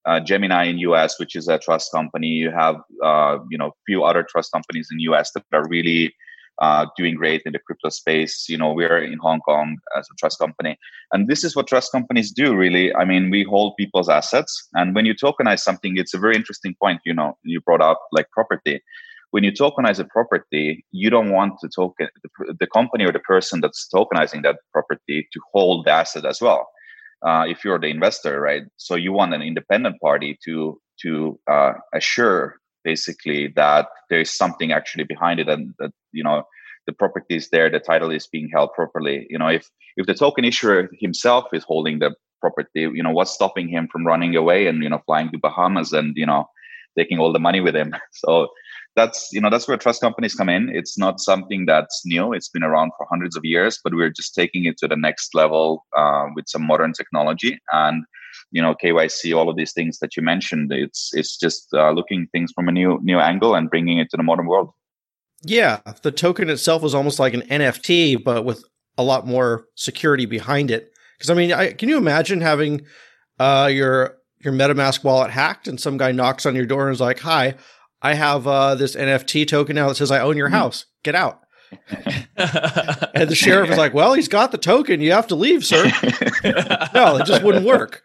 uh, 0.06 0.20
Gemini 0.22 0.66
in 0.66 0.80
US, 0.80 1.20
which 1.20 1.36
is 1.36 1.48
a 1.48 1.60
trust 1.60 1.92
company. 1.92 2.28
You 2.28 2.52
have 2.52 2.78
uh, 3.04 3.40
you 3.50 3.58
know 3.58 3.72
few 3.86 4.04
other 4.04 4.24
trust 4.24 4.52
companies 4.52 4.88
in 4.92 5.00
US 5.12 5.32
that 5.34 5.44
are 5.52 5.68
really 5.68 6.14
uh, 6.60 6.86
doing 6.98 7.16
great 7.16 7.42
in 7.46 7.54
the 7.54 7.60
crypto 7.60 7.90
space. 7.90 8.48
You 8.50 8.58
know, 8.58 8.74
we're 8.74 9.02
in 9.04 9.18
Hong 9.20 9.40
Kong 9.42 9.78
as 9.98 10.08
a 10.12 10.16
trust 10.16 10.40
company, 10.40 10.78
and 11.12 11.28
this 11.28 11.44
is 11.44 11.56
what 11.56 11.68
trust 11.68 11.92
companies 11.92 12.32
do. 12.32 12.56
Really, 12.56 12.94
I 12.96 13.06
mean, 13.06 13.30
we 13.30 13.44
hold 13.44 13.76
people's 13.78 14.10
assets, 14.10 14.68
and 14.74 14.96
when 14.96 15.06
you 15.06 15.14
tokenize 15.14 15.60
something, 15.60 15.98
it's 15.98 16.14
a 16.14 16.20
very 16.20 16.36
interesting 16.36 16.76
point. 16.82 17.02
You 17.06 17.14
know, 17.14 17.38
you 17.44 17.62
brought 17.62 17.82
up 17.82 18.00
like 18.12 18.30
property. 18.32 18.82
When 19.32 19.46
you 19.46 19.52
tokenize 19.54 19.98
a 19.98 20.04
property, 20.04 20.86
you 20.92 21.10
don't 21.10 21.32
want 21.32 21.54
the 21.62 21.70
token, 21.70 22.10
the, 22.22 22.54
the 22.60 22.68
company 22.68 23.06
or 23.06 23.14
the 23.14 23.20
person 23.20 23.62
that's 23.62 23.88
tokenizing 23.94 24.44
that 24.44 24.58
property 24.74 25.28
to 25.32 25.40
hold 25.54 25.86
the 25.86 25.92
asset 25.92 26.26
as 26.26 26.42
well. 26.42 26.68
Uh, 27.26 27.46
if 27.48 27.64
you're 27.64 27.80
the 27.80 27.88
investor, 27.88 28.42
right? 28.42 28.64
So 28.78 28.96
you 28.96 29.14
want 29.14 29.34
an 29.34 29.42
independent 29.42 30.02
party 30.02 30.38
to 30.46 30.82
to 31.02 31.40
uh, 31.50 31.74
assure 31.94 32.61
basically 32.84 33.48
that 33.56 33.88
there 34.10 34.22
is 34.22 34.36
something 34.36 34.72
actually 34.72 35.04
behind 35.04 35.40
it 35.40 35.50
and 35.50 35.74
that 35.80 35.92
you 36.12 36.24
know 36.24 36.44
the 36.88 36.94
property 36.94 37.36
is 37.36 37.50
there 37.50 37.70
the 37.70 37.80
title 37.80 38.12
is 38.12 38.28
being 38.28 38.50
held 38.52 38.74
properly. 38.74 39.28
You 39.30 39.38
know 39.38 39.48
if 39.48 39.70
if 39.98 40.06
the 40.08 40.14
token 40.14 40.46
issuer 40.46 40.90
himself 41.00 41.46
is 41.54 41.64
holding 41.64 42.00
the 42.00 42.16
property 42.40 42.82
you 42.82 43.04
know 43.04 43.12
what's 43.12 43.32
stopping 43.32 43.68
him 43.68 43.88
from 43.92 44.06
running 44.06 44.36
away 44.36 44.68
and 44.68 44.82
you 44.84 44.90
know 44.90 45.02
flying 45.06 45.30
to 45.32 45.38
bahamas 45.38 45.94
and 45.94 46.16
you 46.16 46.26
know 46.26 46.46
taking 46.98 47.20
all 47.20 47.32
the 47.32 47.40
money 47.40 47.62
with 47.62 47.76
him? 47.76 47.94
So 48.12 48.50
that's 48.96 49.30
you 49.32 49.40
know 49.40 49.50
that's 49.50 49.68
where 49.68 49.78
trust 49.78 50.02
companies 50.02 50.36
come 50.36 50.50
in. 50.50 50.70
It's 50.76 50.98
not 50.98 51.22
something 51.22 51.66
that's 51.66 52.02
new. 52.06 52.34
It's 52.34 52.50
been 52.50 52.64
around 52.64 52.92
for 52.98 53.08
hundreds 53.10 53.36
of 53.38 53.46
years 53.46 53.80
but 53.84 53.94
we're 53.94 54.10
just 54.10 54.36
taking 54.36 54.66
it 54.66 54.78
to 54.80 54.88
the 54.88 54.98
next 54.98 55.34
level 55.34 55.86
uh, 55.98 56.26
with 56.36 56.48
some 56.48 56.66
modern 56.66 56.94
technology. 56.94 57.60
And 57.72 58.04
you 58.52 58.62
know 58.62 58.76
KYC, 58.76 59.36
all 59.36 59.50
of 59.50 59.56
these 59.56 59.74
things 59.74 60.00
that 60.00 60.16
you 60.16 60.24
mentioned. 60.24 60.72
It's 60.72 61.12
it's 61.14 61.38
just 61.38 61.68
uh, 61.74 61.92
looking 61.92 62.28
things 62.32 62.52
from 62.54 62.68
a 62.68 62.72
new 62.72 63.00
new 63.02 63.20
angle 63.20 63.56
and 63.56 63.70
bringing 63.70 64.00
it 64.00 64.10
to 64.12 64.18
the 64.18 64.24
modern 64.24 64.48
world. 64.48 64.72
Yeah, 65.44 65.80
the 66.04 66.12
token 66.12 66.50
itself 66.50 66.82
was 66.82 66.94
almost 66.94 67.20
like 67.20 67.34
an 67.34 67.42
NFT, 67.42 68.24
but 68.24 68.46
with 68.46 68.64
a 68.98 69.04
lot 69.04 69.26
more 69.26 69.66
security 69.76 70.26
behind 70.26 70.70
it. 70.70 70.94
Because 71.18 71.30
I 71.30 71.34
mean, 71.34 71.52
I, 71.52 71.74
can 71.74 71.90
you 71.90 71.98
imagine 71.98 72.42
having 72.42 72.82
uh, 73.40 73.70
your 73.72 74.18
your 74.40 74.54
MetaMask 74.54 75.04
wallet 75.04 75.32
hacked 75.32 75.68
and 75.68 75.80
some 75.80 75.98
guy 75.98 76.12
knocks 76.12 76.46
on 76.46 76.56
your 76.56 76.66
door 76.66 76.88
and 76.88 76.94
is 76.94 77.02
like, 77.02 77.20
"Hi, 77.20 77.56
I 78.02 78.14
have 78.14 78.48
uh, 78.48 78.76
this 78.76 78.96
NFT 78.96 79.48
token 79.48 79.76
now 79.76 79.88
that 79.90 79.96
says 79.96 80.12
I 80.12 80.20
own 80.20 80.38
your 80.38 80.48
mm-hmm. 80.48 80.58
house. 80.58 80.86
Get 81.04 81.16
out." 81.16 81.42
and 81.88 83.30
the 83.30 83.36
sheriff 83.36 83.70
is 83.70 83.78
like, 83.78 83.94
"Well, 83.94 84.14
he's 84.14 84.28
got 84.28 84.52
the 84.52 84.58
token. 84.58 85.02
You 85.02 85.14
have 85.14 85.28
to 85.28 85.36
leave, 85.36 85.66
sir." 85.66 85.86
no, 86.94 87.18
it 87.18 87.26
just 87.26 87.44
wouldn't 87.44 87.66
work. 87.66 88.04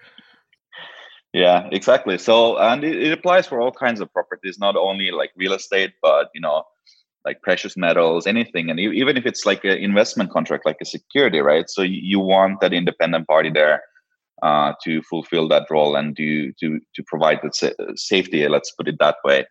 Yeah, 1.36 1.68
exactly. 1.70 2.16
So, 2.16 2.56
and 2.56 2.82
it, 2.82 2.96
it, 2.96 3.12
applies 3.12 3.46
for 3.46 3.60
all 3.60 3.70
kinds 3.70 4.00
of 4.00 4.10
properties, 4.10 4.58
not 4.58 4.74
only 4.74 5.10
like 5.10 5.32
real 5.36 5.52
estate, 5.52 5.92
but 6.00 6.30
you 6.34 6.40
know, 6.40 6.62
like 7.26 7.42
precious 7.42 7.76
metals, 7.76 8.26
anything. 8.26 8.70
And 8.70 8.80
even 8.80 9.18
if 9.18 9.26
it's 9.26 9.44
like 9.44 9.62
an 9.62 9.76
investment 9.76 10.30
contract, 10.30 10.64
like 10.64 10.78
a 10.80 10.86
security, 10.86 11.40
right? 11.40 11.68
So 11.68 11.82
you 11.82 12.20
want 12.20 12.62
that 12.62 12.72
independent 12.72 13.26
party 13.26 13.50
there 13.50 13.82
uh, 14.42 14.72
to 14.84 15.02
fulfill 15.02 15.46
that 15.48 15.66
role 15.70 15.94
and 15.94 16.16
to 16.16 16.54
to 16.60 16.80
to 16.94 17.02
provide 17.06 17.40
the 17.42 17.50
sa- 17.52 17.84
safety. 17.96 18.48
Let's 18.48 18.70
put 18.70 18.88
it 18.88 18.96
that 19.00 19.16
way. 19.22 19.44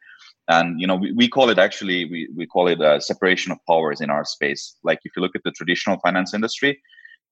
And 0.48 0.82
you 0.82 0.88
know, 0.88 0.96
we, 0.96 1.12
we 1.12 1.28
call 1.30 1.52
it 1.52 1.60
actually 1.60 2.06
we 2.06 2.28
we 2.36 2.48
call 2.48 2.68
it 2.68 2.82
a 2.82 3.00
separation 3.00 3.52
of 3.52 3.60
powers 3.70 4.02
in 4.02 4.10
our 4.10 4.26
space. 4.26 4.76
Like 4.84 5.02
if 5.04 5.12
you 5.16 5.22
look 5.22 5.36
at 5.36 5.44
the 5.44 5.52
traditional 5.52 6.00
finance 6.00 6.34
industry, 6.34 6.82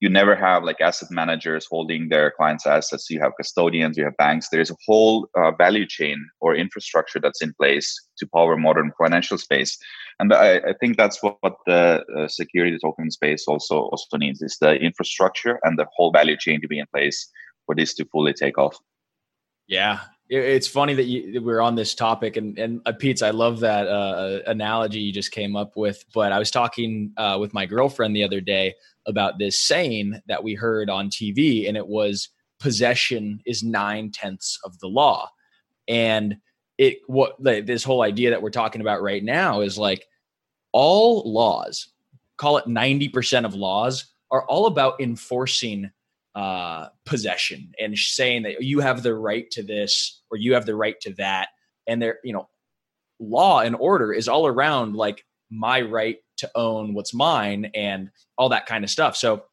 you 0.04 0.10
never 0.10 0.36
have 0.36 0.66
like 0.66 0.82
asset 0.82 1.08
managers 1.12 1.66
holding 1.66 2.10
their 2.10 2.30
clients' 2.30 2.68
assets. 2.68 3.10
You 3.10 3.22
have 3.22 3.38
custodians, 3.38 3.98
you 3.98 4.04
have 4.04 4.18
banks. 4.18 4.50
There's 4.50 4.70
a 4.70 4.76
whole 4.86 5.30
uh, 5.34 5.52
value 5.52 5.88
chain 5.88 6.18
or 6.42 6.58
infrastructure 6.58 7.22
that's 7.22 7.42
in 7.42 7.54
place 7.54 7.88
to 8.18 8.28
power 8.36 8.58
modern 8.58 8.92
financial 9.02 9.38
space. 9.38 9.78
And 10.20 10.34
I, 10.34 10.58
I 10.58 10.74
think 10.82 10.98
that's 10.98 11.24
what, 11.24 11.38
what 11.40 11.56
the 11.66 12.04
uh, 12.18 12.28
security 12.28 12.78
token 12.84 13.12
space 13.12 13.46
also 13.48 13.78
also 13.94 14.18
needs 14.18 14.42
is 14.42 14.58
the 14.60 14.74
infrastructure 14.76 15.58
and 15.64 15.80
the 15.80 15.88
whole 15.96 16.12
value 16.12 16.36
chain 16.36 16.60
to 16.60 16.68
be 16.68 16.80
in 16.80 16.88
place 16.94 17.32
for 17.66 17.74
this 17.74 17.94
to 17.94 18.06
fully 18.12 18.34
take 18.34 18.58
off. 18.58 18.76
Yeah, 19.68 20.02
it's 20.30 20.68
funny 20.68 20.94
that, 20.94 21.04
you, 21.04 21.42
we're 21.42 21.62
on 21.62 21.76
this 21.76 21.94
topic 21.94 22.38
and 22.38 22.58
and 22.58 22.82
uh, 22.86 22.94
Pete, 22.94 23.22
I 23.22 23.32
love 23.32 23.60
that 23.60 23.88
uh, 23.88 24.40
analogy 24.48 25.00
you 25.00 25.12
just 25.12 25.32
came 25.32 25.56
up 25.56 25.76
with. 25.76 26.04
But 26.14 26.32
I 26.32 26.40
was 26.40 26.52
talking 26.52 27.12
uh, 27.18 27.38
with 27.40 27.54
my 27.54 27.66
girlfriend 27.66 28.16
the 28.16 28.24
other 28.24 28.42
day 28.42 28.76
about 29.06 29.38
this 29.38 29.60
saying 29.60 30.22
that 30.28 30.44
we 30.44 30.56
heard 30.56 30.90
on 30.90 31.10
TV, 31.10 31.68
and 31.68 31.78
it 31.78 31.88
was 31.88 32.30
possession 32.60 33.42
is 33.46 33.62
nine 33.64 34.10
tenths 34.12 34.60
of 34.64 34.80
the 34.80 34.88
law. 34.88 35.30
And 35.88 36.38
it 36.78 37.00
what 37.08 37.36
like, 37.44 37.66
this 37.66 37.84
whole 37.84 38.02
idea 38.02 38.30
that 38.30 38.42
we're 38.42 38.50
talking 38.50 38.82
about 38.82 39.02
right 39.02 39.24
now 39.24 39.62
is 39.62 39.78
like 39.78 40.08
all 40.72 41.32
laws, 41.32 41.90
call 42.38 42.58
it 42.58 42.66
90% 42.66 43.46
of 43.46 43.54
laws, 43.54 44.06
are 44.32 44.46
all 44.46 44.66
about 44.66 45.00
enforcing 45.00 45.92
uh, 46.36 46.88
possession 47.06 47.72
and 47.80 47.98
saying 47.98 48.44
that 48.44 48.64
you 48.64 48.80
have 48.80 49.04
the 49.04 49.14
right 49.14 49.50
to 49.52 49.64
this 49.64 50.22
or 50.32 50.38
you 50.38 50.54
have 50.54 50.66
the 50.66 50.76
right 50.76 51.00
to 51.02 51.14
that. 51.14 51.50
And 51.88 52.02
there, 52.02 52.20
you 52.24 52.34
know, 52.34 52.50
law 53.20 53.60
and 53.60 53.76
order 53.76 54.12
is 54.12 54.28
all 54.28 54.48
around 54.48 54.96
like 54.96 55.26
my 55.50 55.82
right 55.82 56.18
to 56.38 56.50
own 56.56 56.94
what's 56.94 57.14
mine 57.14 57.70
and 57.76 58.10
all 58.38 58.50
that 58.50 58.66
kind 58.66 58.84
of 58.84 58.90
stuff. 58.90 59.16
So 59.16 59.44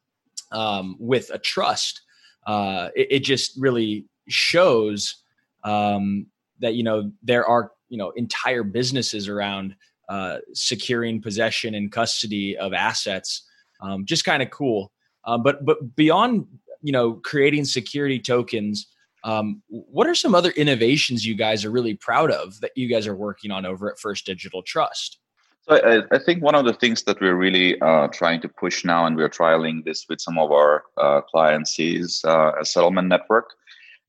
um, 0.51 0.95
with 0.99 1.29
a 1.31 1.37
trust, 1.37 2.01
uh, 2.47 2.89
it, 2.95 3.07
it, 3.11 3.19
just 3.19 3.53
really 3.57 4.07
shows 4.27 5.17
um, 5.63 6.25
that 6.59 6.73
you 6.73 6.83
know 6.83 7.11
there 7.21 7.45
are 7.45 7.71
you 7.89 7.97
know 7.97 8.09
entire 8.11 8.63
businesses 8.63 9.27
around 9.27 9.75
uh, 10.09 10.39
securing 10.53 11.21
possession 11.21 11.75
and 11.75 11.91
custody 11.91 12.57
of 12.57 12.73
assets. 12.73 13.43
Um, 13.79 14.05
just 14.05 14.25
kind 14.25 14.41
of 14.41 14.49
cool. 14.49 14.91
Um, 15.25 15.43
but 15.43 15.63
but 15.63 15.95
beyond 15.95 16.47
you 16.81 16.91
know 16.91 17.13
creating 17.13 17.65
security 17.65 18.19
tokens. 18.19 18.87
Um, 19.23 19.61
what 19.67 20.07
are 20.07 20.15
some 20.15 20.33
other 20.33 20.49
innovations 20.51 21.25
you 21.25 21.35
guys 21.35 21.63
are 21.63 21.69
really 21.69 21.93
proud 21.93 22.31
of 22.31 22.59
that 22.61 22.71
you 22.75 22.87
guys 22.87 23.05
are 23.05 23.15
working 23.15 23.51
on 23.51 23.67
over 23.67 23.91
at 23.91 23.99
First 23.99 24.25
Digital 24.25 24.63
Trust? 24.63 25.19
So 25.67 25.75
I, 25.75 26.15
I, 26.15 26.17
think 26.17 26.41
one 26.41 26.55
of 26.55 26.65
the 26.65 26.73
things 26.73 27.03
that 27.03 27.21
we're 27.21 27.35
really 27.35 27.79
uh, 27.81 28.07
trying 28.07 28.41
to 28.41 28.49
push 28.49 28.83
now, 28.83 29.05
and 29.05 29.15
we're 29.15 29.29
trialing 29.29 29.85
this 29.85 30.07
with 30.09 30.19
some 30.19 30.39
of 30.39 30.51
our 30.51 30.83
uh, 30.97 31.21
clients, 31.21 31.77
is 31.77 32.21
uh, 32.25 32.53
a 32.59 32.65
settlement 32.65 33.09
network, 33.09 33.51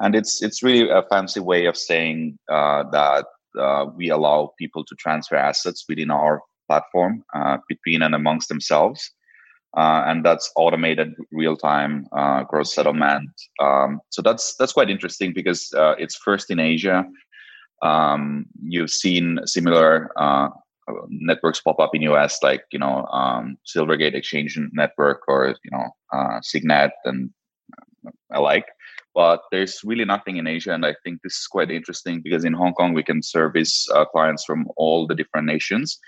and 0.01 0.15
it's 0.15 0.43
it's 0.43 0.63
really 0.63 0.89
a 0.89 1.03
fancy 1.11 1.41
way 1.41 1.67
of 1.67 1.77
saying 1.77 2.39
uh, 2.51 2.85
that 2.91 3.27
uh, 3.59 3.85
we 3.95 4.09
allow 4.09 4.55
people 4.59 4.83
to 4.83 4.95
transfer 4.95 5.37
assets 5.37 5.85
within 5.87 6.11
our 6.11 6.41
platform 6.69 7.23
uh, 7.35 7.59
between 7.69 8.01
and 8.01 8.15
amongst 8.15 8.49
themselves, 8.49 9.11
and 9.77 10.25
that's 10.25 10.51
automated 10.57 11.15
real 11.31 11.57
time 11.57 12.07
gross 12.49 12.75
settlement. 12.75 13.31
Um, 13.61 14.01
so 14.11 14.23
that's 14.23 14.55
that's 14.57 14.73
quite 14.73 14.91
interesting 14.91 15.33
because 15.33 15.73
it's 15.99 16.17
first 16.17 16.51
in 16.51 16.59
Asia. 16.61 17.05
Um, 17.83 18.47
you've 18.63 18.91
seen 18.91 19.41
similar 19.45 20.11
networks 21.09 21.61
pop 21.61 21.79
up 21.79 21.95
in 21.95 22.03
US 22.03 22.43
like 22.43 22.65
you 22.73 22.79
know 22.79 23.07
um, 23.07 23.57
Silvergate 23.67 24.15
Exchange 24.15 24.59
Network 24.73 25.23
or 25.29 25.57
you 25.65 25.71
know 25.71 25.91
uh, 26.13 26.41
Signet 26.43 26.93
and 27.05 27.31
uh, 28.07 28.11
alike. 28.33 28.67
But 29.15 29.43
there's 29.51 29.81
really 29.85 30.07
nothing 30.07 30.39
in 30.39 30.47
Asia, 30.47 30.73
and 30.73 30.87
I 30.87 30.95
think 31.05 31.21
this 31.23 31.35
is 31.35 31.47
quite 31.47 31.71
interesting 31.71 32.23
because 32.23 32.47
in 32.47 32.55
Hong 32.55 32.73
Kong 32.73 32.95
we 32.95 33.03
can 33.03 33.23
service 33.23 33.87
uh, 33.95 34.07
clients 34.07 34.45
from 34.45 34.67
all 34.77 35.07
the 35.07 35.15
different 35.15 35.47
nations, 35.47 35.99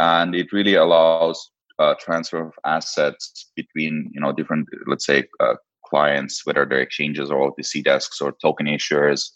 and 0.00 0.34
it 0.34 0.52
really 0.52 0.74
allows 0.74 1.50
uh, 1.80 1.94
transfer 1.98 2.46
of 2.46 2.52
assets 2.64 3.50
between 3.56 4.10
you 4.14 4.20
know 4.20 4.32
different 4.32 4.68
let's 4.86 5.06
say 5.06 5.24
uh, 5.40 5.54
clients, 5.90 6.46
whether 6.46 6.64
they're 6.64 6.80
exchanges 6.80 7.30
or 7.30 7.50
OTC 7.50 7.82
desks 7.82 8.20
or 8.20 8.34
token 8.40 8.66
issuers 8.66 9.30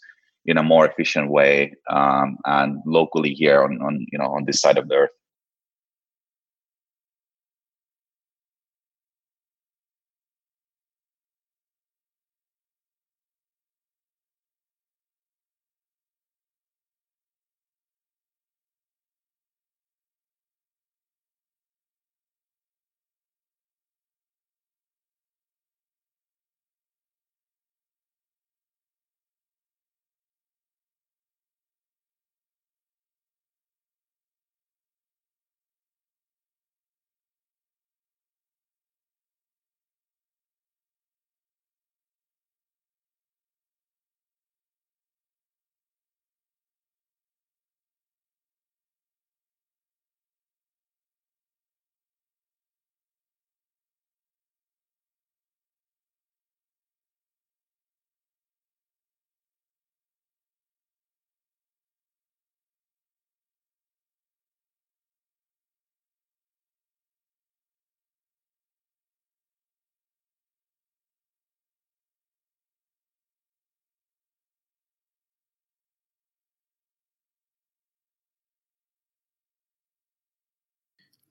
in 0.45 0.57
a 0.57 0.63
more 0.63 0.87
efficient 0.87 1.29
way 1.29 1.73
um, 1.89 2.37
and 2.45 2.77
locally 2.85 3.33
here 3.33 3.63
on, 3.63 3.79
on 3.81 4.05
you 4.11 4.17
know 4.17 4.27
on 4.27 4.45
this 4.45 4.61
side 4.61 4.77
of 4.77 4.87
the 4.87 4.95
earth 4.95 5.09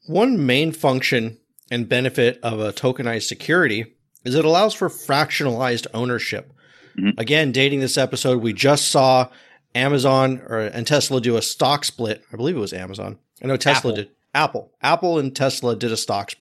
One 0.06 0.44
main 0.44 0.72
function 0.72 1.38
and 1.70 1.88
benefit 1.88 2.38
of 2.42 2.60
a 2.60 2.72
tokenized 2.72 3.24
security 3.24 3.94
is 4.24 4.34
it 4.34 4.44
allows 4.44 4.74
for 4.74 4.88
fractionalized 4.88 5.86
ownership. 5.94 6.52
Mm-hmm. 6.98 7.18
Again, 7.18 7.52
dating 7.52 7.80
this 7.80 7.98
episode, 7.98 8.42
we 8.42 8.52
just 8.52 8.90
saw 8.90 9.28
Amazon 9.74 10.42
or 10.46 10.60
and 10.60 10.86
Tesla 10.86 11.20
do 11.20 11.36
a 11.36 11.42
stock 11.42 11.84
split. 11.84 12.22
I 12.32 12.36
believe 12.36 12.56
it 12.56 12.60
was 12.60 12.72
Amazon. 12.72 13.18
I 13.42 13.46
know 13.46 13.56
Tesla 13.56 13.92
Apple. 13.92 13.96
did. 13.96 14.10
Apple. 14.34 14.72
Apple 14.82 15.18
and 15.18 15.34
Tesla 15.34 15.76
did 15.76 15.92
a 15.92 15.96
stock 15.96 16.30
split. 16.30 16.43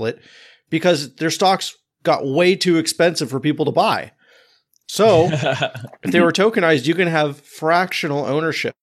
Split 0.00 0.22
because 0.70 1.14
their 1.16 1.30
stocks 1.30 1.76
got 2.02 2.26
way 2.26 2.56
too 2.56 2.78
expensive 2.78 3.28
for 3.28 3.40
people 3.40 3.66
to 3.66 3.72
buy. 3.72 4.12
So 4.86 5.28
if 5.32 6.12
they 6.12 6.20
were 6.20 6.32
tokenized, 6.32 6.86
you 6.86 6.94
can 6.94 7.08
have 7.08 7.40
fractional 7.40 8.24
ownership. 8.24 8.74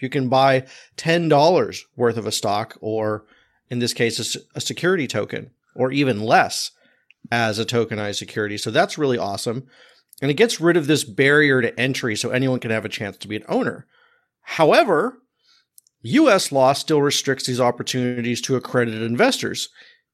You 0.00 0.10
can 0.10 0.28
buy 0.28 0.66
$10 0.98 1.80
worth 1.96 2.18
of 2.18 2.26
a 2.26 2.32
stock, 2.32 2.76
or 2.82 3.24
in 3.70 3.78
this 3.78 3.94
case, 3.94 4.36
a 4.54 4.60
security 4.60 5.06
token, 5.06 5.50
or 5.74 5.90
even 5.90 6.20
less 6.20 6.72
as 7.32 7.58
a 7.58 7.64
tokenized 7.64 8.18
security. 8.18 8.58
So 8.58 8.70
that's 8.70 8.98
really 8.98 9.16
awesome. 9.16 9.66
And 10.20 10.30
it 10.30 10.34
gets 10.34 10.60
rid 10.60 10.76
of 10.76 10.86
this 10.86 11.04
barrier 11.04 11.62
to 11.62 11.80
entry 11.80 12.16
so 12.16 12.30
anyone 12.30 12.60
can 12.60 12.70
have 12.70 12.84
a 12.84 12.90
chance 12.90 13.16
to 13.18 13.28
be 13.28 13.36
an 13.36 13.44
owner. 13.48 13.86
However, 14.42 15.18
US 16.02 16.52
law 16.52 16.74
still 16.74 17.00
restricts 17.00 17.46
these 17.46 17.60
opportunities 17.60 18.40
to 18.42 18.56
accredited 18.56 19.02
investors 19.02 19.70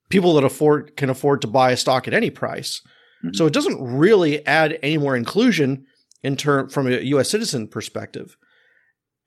people 0.08 0.34
that 0.34 0.44
afford 0.44 0.96
can 0.96 1.10
afford 1.10 1.40
to 1.42 1.46
buy 1.46 1.72
a 1.72 1.76
stock 1.76 2.06
at 2.06 2.14
any 2.14 2.30
price. 2.30 2.80
Mhm. 3.24 3.34
So 3.34 3.46
it 3.46 3.52
doesn't 3.52 3.82
really 3.82 4.44
add 4.46 4.78
any 4.82 4.98
more 4.98 5.16
inclusion 5.16 5.86
in 6.22 6.36
term 6.36 6.68
from 6.68 6.86
a 6.86 7.00
US 7.00 7.30
citizen 7.30 7.68
perspective. 7.68 8.36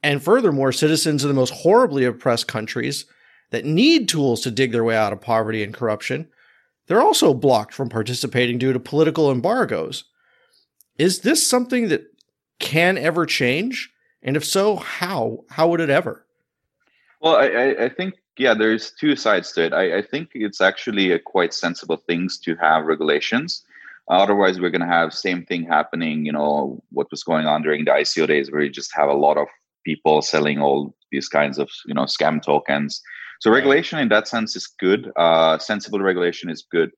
And 0.04 0.24
furthermore, 0.24 0.72
citizens 0.72 1.24
in 1.24 1.28
the 1.28 1.34
most 1.34 1.54
horribly 1.54 2.06
oppressed 2.06 2.48
countries 2.48 3.06
that 3.50 3.66
need 3.66 4.08
tools 4.08 4.42
to 4.42 4.52
dig 4.52 4.72
their 4.72 4.84
way 4.84 4.96
out 4.96 5.14
of 5.14 5.22
poverty 5.22 5.64
and 5.64 5.74
corruption, 5.74 6.28
they're 6.88 7.02
also 7.02 7.34
blocked 7.34 7.74
from 7.74 7.90
participating 7.90 8.58
due 8.58 8.74
to 8.74 8.80
political 8.80 9.32
embargoes. 9.32 10.06
Is 10.98 11.20
this 11.20 11.46
something 11.46 11.90
that 11.90 12.06
can 12.60 12.98
ever 12.98 13.26
change? 13.26 13.90
And 14.22 14.36
if 14.36 14.46
so, 14.46 14.78
how? 14.78 15.46
How 15.50 15.68
would 15.68 15.82
it 15.82 15.90
ever? 15.90 16.26
Well, 17.22 17.36
I, 17.36 17.86
I 17.86 17.90
think 17.90 18.16
yeah, 18.38 18.54
there's 18.54 18.92
two 18.92 19.16
sides 19.16 19.52
to 19.54 19.66
it. 19.66 19.74
I, 19.74 19.98
I 19.98 20.02
think 20.02 20.32
it's 20.34 20.62
actually 20.62 21.12
a 21.12 21.20
quite 21.20 21.54
sensible 21.54 21.98
things 21.98 22.38
to 22.40 22.56
have 22.56 22.86
regulations. 22.86 23.64
Otherwise, 24.10 24.60
we're 24.60 24.70
going 24.70 24.82
to 24.82 24.88
have 24.88 25.14
same 25.14 25.46
thing 25.46 25.64
happening. 25.64 26.26
You 26.26 26.32
know 26.32 26.82
what 26.92 27.12
was 27.12 27.24
going 27.24 27.46
on 27.46 27.62
during 27.62 27.86
the 27.86 27.92
ICO 27.92 28.28
days, 28.28 28.52
where 28.52 28.62
you 28.62 28.70
just 28.70 28.96
have 28.96 29.10
a 29.10 29.14
lot 29.14 29.38
of 29.38 29.48
people 29.86 30.22
selling 30.22 30.60
all 30.60 30.96
these 31.12 31.28
kinds 31.28 31.58
of 31.58 31.70
you 31.86 31.94
know 31.94 32.04
scam 32.04 32.42
tokens. 32.42 33.02
So 33.40 33.52
regulation 33.52 34.00
in 34.00 34.10
that 34.10 34.28
sense 34.28 34.56
is 34.56 34.68
good. 34.68 35.12
Uh, 35.16 35.58
sensible 35.58 36.00
regulation 36.00 36.50
is 36.50 36.66
good. 36.72 36.92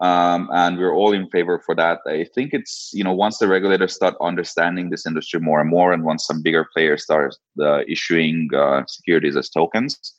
Um, 0.00 0.48
and 0.52 0.78
we're 0.78 0.94
all 0.94 1.12
in 1.12 1.28
favor 1.28 1.62
for 1.64 1.74
that. 1.74 1.98
I 2.06 2.24
think 2.34 2.54
it's 2.54 2.90
you 2.92 3.04
know 3.04 3.12
once 3.12 3.38
the 3.38 3.48
regulators 3.48 3.94
start 3.94 4.14
understanding 4.20 4.90
this 4.90 5.06
industry 5.06 5.40
more 5.40 5.60
and 5.60 5.70
more, 5.70 5.92
and 5.92 6.04
once 6.04 6.26
some 6.26 6.42
bigger 6.42 6.66
players 6.72 7.04
start 7.04 7.36
uh, 7.60 7.82
issuing 7.86 8.48
uh, 8.56 8.82
securities 8.86 9.36
as 9.36 9.50
tokens, 9.50 10.14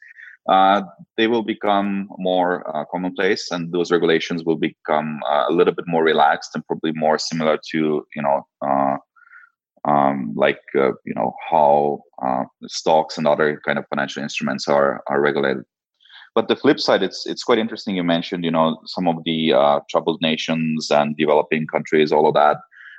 uh, 0.49 0.81
they 1.17 1.27
will 1.27 1.43
become 1.43 2.09
more 2.17 2.67
uh, 2.75 2.83
commonplace, 2.91 3.51
and 3.51 3.71
those 3.71 3.91
regulations 3.91 4.43
will 4.43 4.55
become 4.57 5.19
uh, 5.29 5.45
a 5.47 5.51
little 5.51 5.73
bit 5.73 5.85
more 5.87 6.03
relaxed 6.03 6.51
and 6.55 6.65
probably 6.65 6.91
more 6.93 7.19
similar 7.19 7.59
to 7.71 8.05
you 8.15 8.21
know 8.21 8.47
uh, 8.65 8.97
um, 9.87 10.33
like 10.35 10.61
uh, 10.75 10.93
you 11.05 11.13
know 11.15 11.33
how 11.49 12.01
stocks 12.67 13.17
and 13.17 13.27
other 13.27 13.61
kind 13.65 13.77
of 13.77 13.85
financial 13.89 14.23
instruments 14.23 14.67
are 14.67 15.03
are 15.07 15.21
regulated. 15.21 15.63
But 16.33 16.47
the 16.47 16.55
flip 16.55 16.79
side, 16.79 17.03
it's 17.03 17.27
it's 17.27 17.43
quite 17.43 17.59
interesting. 17.59 17.95
You 17.95 18.03
mentioned, 18.03 18.43
you 18.43 18.51
know, 18.51 18.79
some 18.85 19.07
of 19.07 19.17
the 19.25 19.53
uh, 19.53 19.81
troubled 19.89 20.21
nations 20.21 20.89
and 20.89 21.15
developing 21.17 21.67
countries, 21.67 22.11
all 22.11 22.27
of 22.27 22.33
that. 22.33 22.57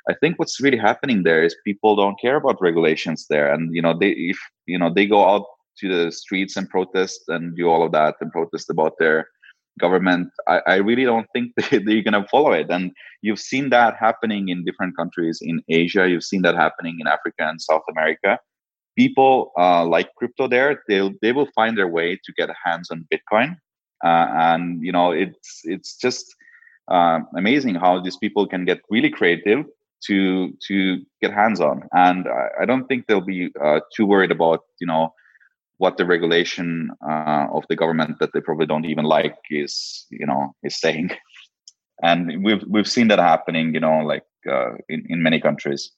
I 0.09 0.15
think 0.15 0.39
what's 0.39 0.61
really 0.61 0.79
happening 0.79 1.23
there 1.23 1.43
is 1.43 1.57
people 1.65 1.97
don't 1.97 2.21
care 2.21 2.37
about 2.37 2.61
regulations 2.61 3.27
there, 3.31 3.53
and 3.53 3.75
you 3.75 3.83
know, 3.83 3.99
they 3.99 4.11
if 4.11 4.39
you 4.67 4.79
know 4.79 4.93
they 4.93 5.07
go 5.07 5.29
out 5.29 5.47
to 5.79 5.89
the 5.89 6.13
streets 6.13 6.57
and 6.57 6.69
protest 6.69 7.21
and 7.29 7.57
do 7.57 7.69
all 7.69 7.85
of 7.85 7.93
that 7.93 8.17
and 8.21 8.33
protest 8.33 8.71
about 8.71 8.93
their 8.99 9.29
government. 9.81 10.29
I, 10.47 10.61
I 10.67 10.75
really 10.77 11.05
don't 11.05 11.27
think 11.33 11.53
they, 11.57 11.79
they're 11.79 12.03
going 12.03 12.23
to 12.23 12.27
follow 12.31 12.53
it, 12.53 12.71
and 12.71 12.93
you've 13.23 13.41
seen 13.41 13.71
that 13.71 13.97
happening 13.99 14.49
in 14.49 14.65
different 14.65 14.97
countries 14.97 15.39
in 15.43 15.63
Asia. 15.69 16.09
You've 16.09 16.25
seen 16.25 16.43
that 16.43 16.55
happening 16.55 16.99
in 17.01 17.07
Africa 17.07 17.49
and 17.49 17.61
South 17.61 17.85
America 17.91 18.39
people 18.97 19.53
uh, 19.59 19.85
like 19.85 20.15
crypto 20.17 20.47
there 20.49 20.83
they'll 20.89 21.13
they 21.23 21.33
will 21.33 21.49
find 21.55 21.77
their 21.77 21.89
way 21.89 22.17
to 22.25 22.33
get 22.37 22.51
hands 22.65 22.91
on 22.91 23.07
bitcoin 23.13 23.57
uh, 24.05 24.27
and 24.33 24.83
you 24.85 24.93
know 24.93 25.11
it's 25.11 25.61
it's 25.65 25.97
just 25.97 26.35
uh, 26.91 27.21
amazing 27.37 27.75
how 27.75 28.01
these 28.01 28.17
people 28.17 28.47
can 28.47 28.65
get 28.65 28.81
really 28.91 29.11
creative 29.11 29.65
to 30.03 30.53
to 30.67 31.01
get 31.21 31.33
hands 31.33 31.61
on 31.61 31.89
and 31.93 32.27
i, 32.29 32.63
I 32.63 32.65
don't 32.65 32.87
think 32.87 33.07
they'll 33.07 33.21
be 33.21 33.51
uh, 33.63 33.81
too 33.95 34.07
worried 34.07 34.31
about 34.31 34.61
you 34.81 34.87
know 34.87 35.13
what 35.83 35.97
the 35.97 36.07
regulation 36.07 36.91
uh, 37.11 37.47
of 37.53 37.65
the 37.69 37.75
government 37.75 38.21
that 38.21 38.31
they 38.33 38.41
probably 38.41 38.67
don't 38.67 38.85
even 38.85 39.05
like 39.05 39.37
is 39.51 40.07
you 40.11 40.25
know 40.25 40.55
is 40.63 40.79
saying 40.79 41.11
and 42.03 42.45
we've 42.45 42.63
we've 42.69 42.89
seen 42.89 43.09
that 43.09 43.19
happening 43.19 43.75
you 43.75 43.81
know 43.81 43.99
like 44.13 44.23
uh, 44.49 44.71
in, 44.89 45.05
in 45.09 45.23
many 45.23 45.41
countries 45.41 45.91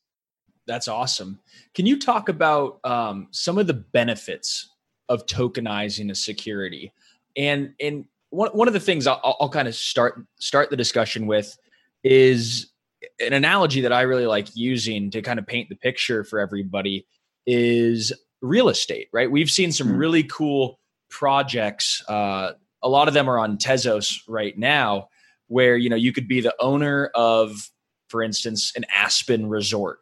That's 0.67 0.89
awesome. 0.89 1.41
Can 1.75 1.85
you 1.85 1.99
talk 1.99 2.29
about 2.29 2.81
um, 2.85 3.29
some 3.31 3.59
of 3.59 3.67
the 3.67 3.75
benefits 3.75 4.71
of 5.09 5.27
tokenizing 5.27 6.11
a 6.11 6.15
security? 6.15 6.93
And 7.37 7.75
and 7.81 8.07
one 8.31 8.51
one 8.53 8.69
of 8.69 8.75
the 8.75 8.81
things 8.81 9.07
I'll, 9.07 9.21
I'll 9.41 9.49
kind 9.51 9.69
of 9.69 9.75
start 9.75 10.25
start 10.41 10.71
the 10.71 10.77
discussion 10.77 11.27
with 11.27 11.57
is 12.03 12.73
an 13.21 13.35
analogy 13.35 13.83
that 13.83 13.93
I 13.93 14.03
really 14.03 14.27
like 14.27 14.49
using 14.55 15.11
to 15.11 15.21
kind 15.21 15.39
of 15.39 15.47
paint 15.47 15.69
the 15.69 15.77
picture 15.77 16.25
for 16.25 16.41
everybody 16.41 17.07
is 17.47 18.13
real 18.45 18.69
estate. 18.69 19.09
Right? 19.13 19.31
We've 19.31 19.51
seen 19.51 19.73
some 19.73 19.89
Mhm. 19.89 19.99
really 19.99 20.23
cool 20.25 20.79
projects. 21.11 22.03
Uh, 22.09 22.53
a 22.83 22.89
lot 22.89 23.09
of 23.09 23.15
them 23.15 23.29
are 23.29 23.39
on 23.39 23.57
Tezos 23.59 24.21
right 24.29 24.57
now, 24.59 25.09
where 25.49 25.77
you 25.77 25.89
know 25.89 25.97
you 25.97 26.13
could 26.13 26.29
be 26.29 26.41
the 26.41 26.55
owner 26.61 27.11
of, 27.15 27.71
for 28.09 28.23
instance, 28.23 28.73
an 28.77 28.85
Aspen 28.95 29.47
resort 29.49 29.99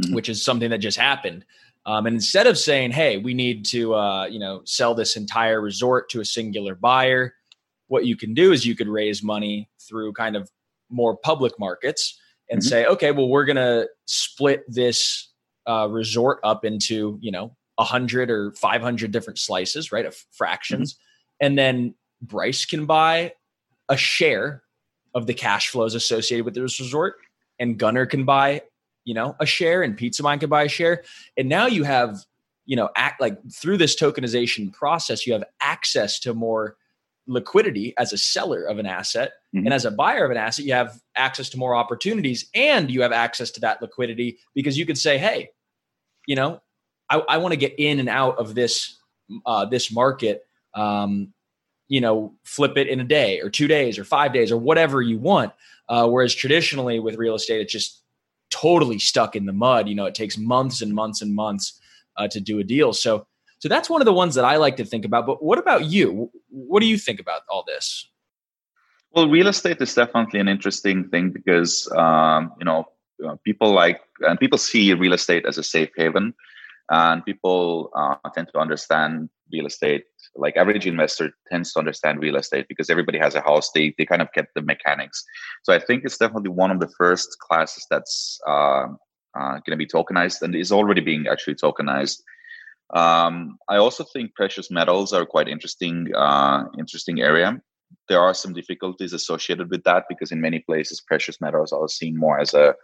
Mhm. 0.00 0.14
which 0.14 0.28
is 0.30 0.42
something 0.42 0.70
that 0.70 0.78
just 0.78 0.96
happened. 0.96 1.44
Um, 1.84 2.06
and 2.06 2.14
instead 2.14 2.46
of 2.46 2.56
saying, 2.56 2.92
"Hey, 2.92 3.18
we 3.18 3.34
need 3.34 3.66
to, 3.66 3.94
uh, 3.94 4.26
you 4.26 4.38
know, 4.38 4.62
sell 4.64 4.94
this 4.94 5.16
entire 5.16 5.60
resort 5.60 6.08
to 6.10 6.20
a 6.20 6.24
singular 6.24 6.74
buyer," 6.74 7.34
what 7.88 8.06
you 8.06 8.16
can 8.16 8.32
do 8.32 8.52
is 8.52 8.64
you 8.64 8.74
could 8.76 8.88
raise 8.88 9.22
money 9.22 9.68
through 9.86 10.12
kind 10.14 10.36
of 10.36 10.48
more 10.90 11.16
public 11.18 11.58
markets 11.58 12.18
and 12.50 12.60
Mhm. 12.60 12.64
say, 12.64 12.86
"Okay, 12.86 13.10
well, 13.12 13.28
we're 13.28 13.44
gonna 13.44 13.86
split 14.06 14.62
this 14.68 15.28
uh, 15.66 15.86
resort 15.90 16.38
up 16.42 16.64
into, 16.64 17.18
you 17.20 17.30
know, 17.30 17.54
a 17.80 17.84
hundred 17.84 18.30
or 18.30 18.52
five 18.52 18.82
hundred 18.82 19.10
different 19.10 19.38
slices, 19.40 19.90
right, 19.90 20.06
of 20.06 20.14
fractions, 20.30 20.96
and 21.40 21.58
then 21.58 21.94
Bryce 22.22 22.64
can 22.66 22.86
buy 22.86 23.32
a 23.88 23.96
share 23.96 24.62
of 25.14 25.26
the 25.26 25.34
cash 25.34 25.70
flows 25.70 25.94
associated 25.94 26.44
with 26.44 26.54
this 26.54 26.78
resort, 26.78 27.16
and 27.58 27.78
Gunnar 27.78 28.06
can 28.06 28.24
buy 28.24 28.62
you 29.04 29.14
know 29.14 29.34
a 29.40 29.46
share 29.46 29.82
and 29.82 29.96
Pizza 29.96 30.22
Mind 30.22 30.40
can 30.40 30.50
buy 30.50 30.64
a 30.64 30.68
share. 30.68 31.02
And 31.36 31.48
now 31.48 31.66
you 31.66 31.84
have 31.84 32.18
you 32.66 32.76
know 32.76 32.90
act 32.96 33.20
like 33.20 33.38
through 33.50 33.78
this 33.78 33.96
tokenization 33.96 34.72
process 34.72 35.26
you 35.26 35.32
have 35.32 35.44
access 35.60 36.20
to 36.20 36.34
more 36.34 36.76
liquidity 37.26 37.94
as 37.98 38.12
a 38.12 38.18
seller 38.18 38.64
of 38.64 38.78
an 38.78 38.86
asset. 38.86 39.32
Mm-hmm. 39.54 39.66
and 39.66 39.74
as 39.74 39.84
a 39.84 39.90
buyer 39.90 40.24
of 40.24 40.30
an 40.30 40.36
asset 40.36 40.64
you 40.64 40.72
have 40.72 41.00
access 41.16 41.48
to 41.48 41.58
more 41.58 41.74
opportunities 41.74 42.48
and 42.54 42.88
you 42.88 43.02
have 43.02 43.10
access 43.10 43.50
to 43.50 43.60
that 43.60 43.82
liquidity 43.82 44.38
because 44.54 44.78
you 44.78 44.86
could 44.86 44.96
say 44.96 45.18
hey 45.18 45.48
you 46.28 46.36
know 46.36 46.60
i, 47.10 47.18
I 47.18 47.36
want 47.38 47.52
to 47.52 47.56
get 47.56 47.74
in 47.78 47.98
and 47.98 48.08
out 48.08 48.38
of 48.38 48.54
this 48.54 48.96
uh, 49.46 49.64
this 49.64 49.92
market 49.92 50.44
um, 50.74 51.32
you 51.88 52.00
know 52.00 52.34
flip 52.44 52.76
it 52.76 52.88
in 52.88 53.00
a 53.00 53.04
day 53.04 53.40
or 53.40 53.50
two 53.50 53.68
days 53.68 53.98
or 53.98 54.04
five 54.04 54.32
days 54.32 54.50
or 54.50 54.56
whatever 54.56 55.02
you 55.02 55.18
want 55.18 55.52
uh, 55.88 56.08
whereas 56.08 56.34
traditionally 56.34 57.00
with 57.00 57.16
real 57.16 57.34
estate 57.34 57.60
it's 57.60 57.72
just 57.72 58.02
totally 58.50 58.98
stuck 58.98 59.36
in 59.36 59.46
the 59.46 59.52
mud 59.52 59.88
you 59.88 59.94
know 59.94 60.06
it 60.06 60.14
takes 60.14 60.38
months 60.38 60.82
and 60.82 60.94
months 60.94 61.22
and 61.22 61.34
months 61.34 61.80
uh, 62.16 62.26
to 62.28 62.40
do 62.40 62.58
a 62.58 62.64
deal 62.64 62.92
so 62.92 63.26
so 63.60 63.68
that's 63.68 63.90
one 63.90 64.00
of 64.00 64.06
the 64.06 64.12
ones 64.12 64.34
that 64.34 64.44
I 64.44 64.56
like 64.56 64.76
to 64.78 64.84
think 64.86 65.04
about. 65.04 65.26
But 65.26 65.42
what 65.42 65.58
about 65.58 65.84
you? 65.84 66.30
What 66.48 66.80
do 66.80 66.86
you 66.86 66.96
think 66.96 67.20
about 67.20 67.42
all 67.48 67.62
this? 67.66 68.08
Well, 69.12 69.28
real 69.28 69.48
estate 69.48 69.80
is 69.82 69.94
definitely 69.94 70.40
an 70.40 70.48
interesting 70.48 71.08
thing 71.08 71.30
because 71.30 71.90
um, 71.94 72.52
you 72.58 72.64
know 72.64 72.88
uh, 73.26 73.36
people 73.44 73.72
like 73.72 74.00
and 74.20 74.40
people 74.40 74.56
see 74.56 74.92
real 74.94 75.12
estate 75.12 75.44
as 75.46 75.58
a 75.58 75.62
safe 75.62 75.90
haven, 75.96 76.32
and 76.90 77.24
people 77.24 77.90
uh, 77.94 78.16
tend 78.34 78.48
to 78.52 78.58
understand 78.58 79.28
real 79.52 79.66
estate. 79.66 80.04
Like 80.36 80.56
average 80.56 80.86
investor 80.86 81.32
tends 81.50 81.72
to 81.72 81.78
understand 81.78 82.20
real 82.20 82.36
estate 82.36 82.66
because 82.68 82.90
everybody 82.90 83.18
has 83.18 83.34
a 83.34 83.40
house. 83.40 83.70
They 83.72 83.94
they 83.96 84.06
kind 84.06 84.22
of 84.22 84.32
get 84.32 84.46
the 84.54 84.62
mechanics. 84.62 85.24
So 85.62 85.72
I 85.72 85.78
think 85.78 86.04
it's 86.04 86.18
definitely 86.18 86.50
one 86.50 86.70
of 86.70 86.80
the 86.80 86.90
first 86.98 87.36
classes 87.40 87.86
that's 87.90 88.38
uh, 88.46 88.86
uh 89.38 89.54
going 89.64 89.70
to 89.70 89.76
be 89.76 89.86
tokenized 89.86 90.42
and 90.42 90.54
is 90.54 90.72
already 90.72 91.00
being 91.00 91.26
actually 91.28 91.54
tokenized 91.54 92.18
um, 92.94 93.58
I 93.68 93.76
also 93.76 94.04
think 94.04 94.34
precious 94.34 94.70
metals 94.70 95.12
are 95.12 95.24
quite 95.24 95.48
interesting, 95.48 96.08
uh, 96.14 96.64
interesting 96.78 97.20
area. 97.20 97.60
There 98.08 98.20
are 98.20 98.34
some 98.34 98.52
difficulties 98.52 99.12
associated 99.12 99.70
with 99.70 99.84
that 99.84 100.04
because 100.08 100.32
in 100.32 100.40
many 100.40 100.60
places 100.60 101.00
precious 101.00 101.40
metals 101.40 101.72
are 101.72 101.88
seen 101.88 102.16
more 102.16 102.40
as 102.40 102.54
a 102.54 102.74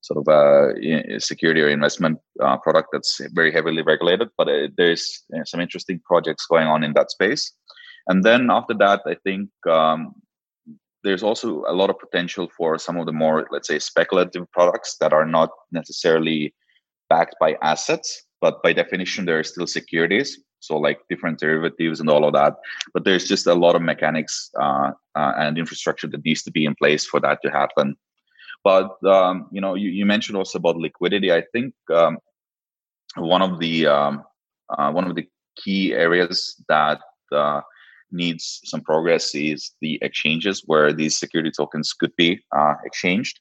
sort 0.00 0.18
of 0.18 0.28
a 0.28 1.20
security 1.20 1.60
or 1.60 1.68
investment 1.68 2.18
uh, 2.40 2.56
product 2.58 2.88
that's 2.92 3.20
very 3.32 3.52
heavily 3.52 3.82
regulated. 3.82 4.28
But 4.36 4.48
uh, 4.48 4.68
there's 4.76 5.24
know, 5.30 5.44
some 5.44 5.60
interesting 5.60 6.00
projects 6.04 6.46
going 6.46 6.66
on 6.66 6.84
in 6.84 6.92
that 6.94 7.10
space. 7.10 7.52
And 8.06 8.24
then 8.24 8.50
after 8.50 8.74
that, 8.74 9.02
I 9.06 9.16
think 9.24 9.50
um, 9.68 10.14
there's 11.04 11.22
also 11.22 11.64
a 11.66 11.74
lot 11.74 11.90
of 11.90 11.98
potential 11.98 12.48
for 12.56 12.78
some 12.78 12.96
of 12.96 13.06
the 13.06 13.12
more, 13.12 13.46
let's 13.50 13.68
say, 13.68 13.78
speculative 13.78 14.50
products 14.52 14.96
that 15.00 15.12
are 15.12 15.26
not 15.26 15.50
necessarily 15.72 16.54
backed 17.08 17.36
by 17.40 17.56
assets 17.62 18.24
but 18.40 18.62
by 18.62 18.72
definition 18.72 19.24
there 19.24 19.38
are 19.38 19.44
still 19.44 19.66
securities 19.66 20.38
so 20.60 20.76
like 20.76 20.98
different 21.08 21.38
derivatives 21.38 22.00
and 22.00 22.10
all 22.10 22.24
of 22.24 22.32
that 22.32 22.54
but 22.92 23.04
there's 23.04 23.26
just 23.26 23.46
a 23.46 23.54
lot 23.54 23.74
of 23.74 23.82
mechanics 23.82 24.50
uh, 24.60 24.90
uh, 25.14 25.32
and 25.38 25.58
infrastructure 25.58 26.06
that 26.06 26.24
needs 26.24 26.42
to 26.42 26.50
be 26.50 26.64
in 26.64 26.74
place 26.74 27.06
for 27.06 27.20
that 27.20 27.38
to 27.42 27.50
happen 27.50 27.96
but 28.64 28.90
um, 29.06 29.46
you 29.52 29.60
know 29.60 29.74
you, 29.74 29.90
you, 29.90 30.06
mentioned 30.06 30.36
also 30.36 30.58
about 30.58 30.76
liquidity 30.76 31.32
i 31.32 31.42
think 31.52 31.74
um, 31.94 32.18
one 33.16 33.42
of 33.42 33.58
the 33.58 33.86
um, 33.86 34.22
uh, 34.70 34.90
one 34.90 35.08
of 35.08 35.14
the 35.14 35.26
key 35.56 35.92
areas 35.92 36.62
that 36.68 37.00
uh, 37.32 37.60
needs 38.12 38.60
some 38.64 38.80
progress 38.80 39.34
is 39.34 39.72
the 39.80 39.98
exchanges 40.02 40.62
where 40.66 40.92
these 40.92 41.18
security 41.18 41.50
tokens 41.50 41.92
could 41.92 42.14
be 42.16 42.40
uh, 42.56 42.74
exchanged 42.84 43.40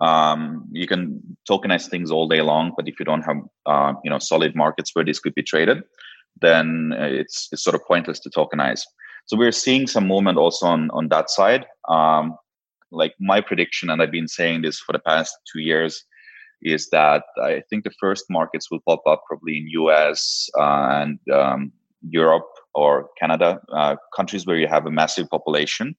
um, 0.00 0.68
you 0.72 0.86
can 0.86 1.22
tokenize 1.48 1.88
things 1.88 2.10
all 2.10 2.28
day 2.28 2.42
long, 2.42 2.72
but 2.76 2.86
if 2.86 2.98
you 2.98 3.04
don't 3.04 3.22
have 3.22 3.38
uh, 3.64 3.94
you 4.04 4.10
know 4.10 4.18
solid 4.18 4.54
markets 4.54 4.90
where 4.92 5.04
this 5.04 5.18
could 5.18 5.34
be 5.34 5.42
traded, 5.42 5.82
then 6.40 6.92
it's 6.96 7.48
it's 7.50 7.64
sort 7.64 7.74
of 7.74 7.84
pointless 7.86 8.20
to 8.20 8.30
tokenize. 8.30 8.82
So 9.26 9.36
we're 9.36 9.52
seeing 9.52 9.86
some 9.86 10.06
movement 10.06 10.38
also 10.38 10.66
on 10.66 10.90
on 10.90 11.08
that 11.08 11.30
side. 11.30 11.66
Um, 11.88 12.36
like 12.90 13.14
my 13.20 13.40
prediction, 13.40 13.90
and 13.90 14.02
I've 14.02 14.10
been 14.10 14.28
saying 14.28 14.62
this 14.62 14.78
for 14.78 14.92
the 14.92 14.98
past 14.98 15.34
two 15.52 15.60
years, 15.60 16.04
is 16.62 16.88
that 16.90 17.24
I 17.42 17.62
think 17.68 17.84
the 17.84 17.94
first 18.00 18.24
markets 18.30 18.70
will 18.70 18.80
pop 18.86 19.02
up 19.06 19.22
probably 19.28 19.58
in 19.58 19.68
US 19.82 20.48
uh, 20.58 20.88
and 20.90 21.18
um, 21.32 21.72
Europe 22.08 22.48
or 22.74 23.08
Canada, 23.18 23.60
uh, 23.72 23.96
countries 24.14 24.46
where 24.46 24.56
you 24.56 24.68
have 24.68 24.86
a 24.86 24.90
massive 24.90 25.28
population 25.28 25.96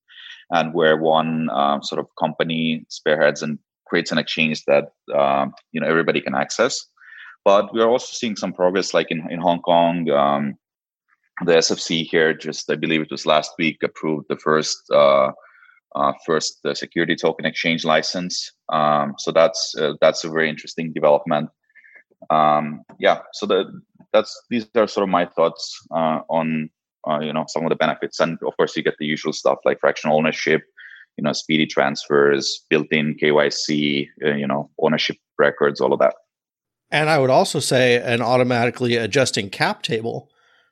and 0.52 0.73
where 0.73 0.97
one 0.97 1.50
uh, 1.50 1.82
sort 1.82 2.00
of 2.00 2.08
company 2.19 2.86
spearheads 2.89 3.41
and 3.41 3.60
creates 3.86 4.12
an 4.12 4.17
exchange 4.17 4.63
that 4.65 4.91
um, 5.17 5.54
you 5.71 5.82
know 5.82 5.88
everybody 5.88 6.21
can 6.21 6.36
access. 6.36 6.86
But 7.45 7.73
we 7.73 7.82
are 7.82 7.89
also 7.89 8.12
seeing 8.12 8.36
some 8.36 8.54
progress, 8.54 8.93
like 8.93 9.12
in 9.12 9.26
in 9.32 9.39
Hong 9.39 9.62
Kong. 9.62 10.10
Um, 10.10 10.58
the 11.45 11.54
SFC 11.54 12.04
here 12.04 12.34
just, 12.34 12.67
I 12.71 12.76
believe 12.76 13.02
it 13.02 13.12
was 13.12 13.28
last 13.28 13.52
week, 13.60 13.78
approved 13.84 14.26
the 14.28 14.38
first 14.38 14.82
uh, 15.97 16.13
first 16.25 16.60
uh, 16.65 16.73
security 16.73 17.15
token 17.15 17.45
exchange 17.45 17.83
license. 17.86 18.51
Um, 18.71 19.15
so 19.17 19.31
that's 19.31 19.75
uh, 19.79 19.93
that's 20.01 20.23
a 20.23 20.29
very 20.29 20.49
interesting 20.49 20.93
development. 20.93 21.49
Um, 22.29 22.83
yeah, 22.99 23.19
so 23.33 23.45
the, 23.45 23.81
that's 24.13 24.39
these 24.49 24.67
are 24.75 24.88
sort 24.88 25.03
of 25.03 25.10
my 25.10 25.25
thoughts 25.25 25.77
uh, 25.91 26.19
on 26.29 26.69
uh, 27.10 27.19
you 27.19 27.33
know 27.33 27.45
some 27.47 27.63
of 27.65 27.69
the 27.69 27.75
benefits, 27.75 28.19
and 28.19 28.38
of 28.45 28.55
course 28.57 28.75
you 28.75 28.83
get 28.83 28.95
the 28.99 29.05
usual 29.05 29.33
stuff 29.33 29.60
like 29.65 29.79
fractional 29.79 30.17
ownership, 30.17 30.62
you 31.17 31.23
know 31.23 31.33
speedy 31.33 31.65
transfers 31.65 32.63
built-in 32.69 33.15
kyc 33.21 34.07
uh, 34.25 34.33
you 34.33 34.47
know 34.47 34.69
ownership 34.79 35.17
records 35.38 35.81
all 35.81 35.93
of 35.93 35.99
that 35.99 36.13
and 36.91 37.10
i 37.10 37.17
would 37.17 37.29
also 37.29 37.60
say 37.60 38.01
an 38.01 38.21
automatically 38.21 38.95
adjusting 38.95 39.49
cap 39.49 39.81
table 39.81 40.29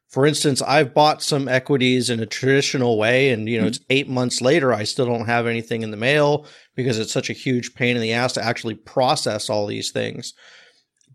for 0.09 0.25
instance 0.25 0.61
i've 0.63 0.93
bought 0.93 1.21
some 1.21 1.47
equities 1.47 2.09
in 2.09 2.19
a 2.19 2.25
traditional 2.25 2.97
way 2.97 3.29
and 3.29 3.49
you 3.49 3.57
know 3.57 3.63
mm-hmm. 3.63 3.69
it's 3.69 3.79
eight 3.89 4.07
months 4.07 4.41
later 4.41 4.73
i 4.73 4.83
still 4.83 5.05
don't 5.05 5.25
have 5.25 5.47
anything 5.47 5.81
in 5.81 5.91
the 5.91 5.97
mail 5.97 6.45
because 6.75 6.99
it's 6.99 7.13
such 7.13 7.29
a 7.29 7.33
huge 7.33 7.73
pain 7.75 7.95
in 7.95 8.01
the 8.01 8.13
ass 8.13 8.33
to 8.33 8.43
actually 8.43 8.75
process 8.75 9.49
all 9.49 9.65
these 9.65 9.91
things 9.91 10.33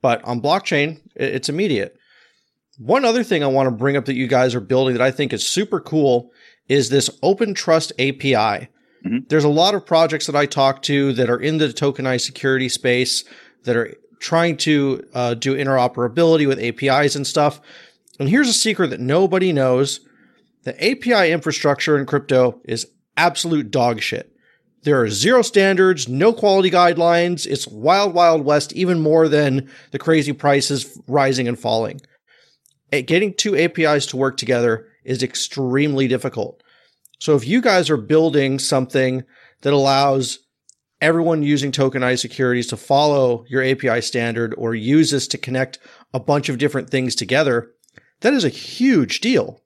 but 0.02 0.22
on 0.24 0.40
blockchain 0.40 1.00
it's 1.14 1.48
immediate 1.48 1.96
one 2.78 3.04
other 3.04 3.24
thing 3.24 3.42
i 3.42 3.46
want 3.46 3.66
to 3.66 3.70
bring 3.70 3.96
up 3.96 4.06
that 4.06 4.14
you 4.14 4.26
guys 4.26 4.54
are 4.54 4.60
building 4.60 4.94
that 4.94 5.02
i 5.02 5.10
think 5.10 5.32
is 5.32 5.46
super 5.46 5.80
cool 5.80 6.30
is 6.68 6.88
this 6.88 7.10
open 7.22 7.54
trust 7.54 7.92
api 7.98 8.68
Mm-hmm. 9.04 9.18
There's 9.28 9.44
a 9.44 9.48
lot 9.48 9.74
of 9.74 9.86
projects 9.86 10.26
that 10.26 10.36
I 10.36 10.46
talk 10.46 10.82
to 10.82 11.12
that 11.14 11.30
are 11.30 11.40
in 11.40 11.58
the 11.58 11.68
tokenized 11.68 12.22
security 12.22 12.68
space 12.68 13.24
that 13.64 13.76
are 13.76 13.94
trying 14.20 14.56
to 14.58 15.02
uh, 15.14 15.34
do 15.34 15.56
interoperability 15.56 16.46
with 16.46 16.60
APIs 16.60 17.16
and 17.16 17.26
stuff. 17.26 17.60
And 18.20 18.28
here's 18.28 18.48
a 18.50 18.52
secret 18.52 18.90
that 18.90 19.00
nobody 19.00 19.50
knows 19.50 20.00
the 20.64 20.76
API 20.76 21.32
infrastructure 21.32 21.98
in 21.98 22.04
crypto 22.04 22.60
is 22.66 22.86
absolute 23.16 23.70
dog 23.70 24.02
shit. 24.02 24.30
There 24.82 25.00
are 25.00 25.08
zero 25.08 25.40
standards, 25.40 26.06
no 26.06 26.34
quality 26.34 26.70
guidelines. 26.70 27.46
It's 27.46 27.66
wild, 27.66 28.12
wild 28.12 28.44
west, 28.44 28.74
even 28.74 29.00
more 29.00 29.26
than 29.26 29.70
the 29.90 29.98
crazy 29.98 30.34
prices 30.34 30.98
rising 31.08 31.48
and 31.48 31.58
falling. 31.58 32.02
Getting 32.90 33.32
two 33.32 33.56
APIs 33.56 34.04
to 34.06 34.18
work 34.18 34.36
together 34.36 34.86
is 35.02 35.22
extremely 35.22 36.06
difficult. 36.06 36.62
So 37.20 37.36
if 37.36 37.46
you 37.46 37.62
guys 37.62 37.88
are 37.88 37.96
building 37.96 38.58
something 38.58 39.24
that 39.62 39.72
allows 39.72 40.40
everyone 41.00 41.42
using 41.42 41.72
tokenized 41.72 42.20
securities 42.20 42.66
to 42.66 42.76
follow 42.76 43.46
your 43.48 43.64
API 43.64 44.02
standard 44.02 44.54
or 44.58 44.74
use 44.74 45.10
this 45.10 45.26
to 45.28 45.38
connect 45.38 45.78
a 46.12 46.20
bunch 46.20 46.50
of 46.50 46.58
different 46.58 46.90
things 46.90 47.14
together, 47.14 47.70
that 48.20 48.32
is 48.32 48.44
a 48.44 48.48
huge 48.48 49.20
deal. 49.20 49.60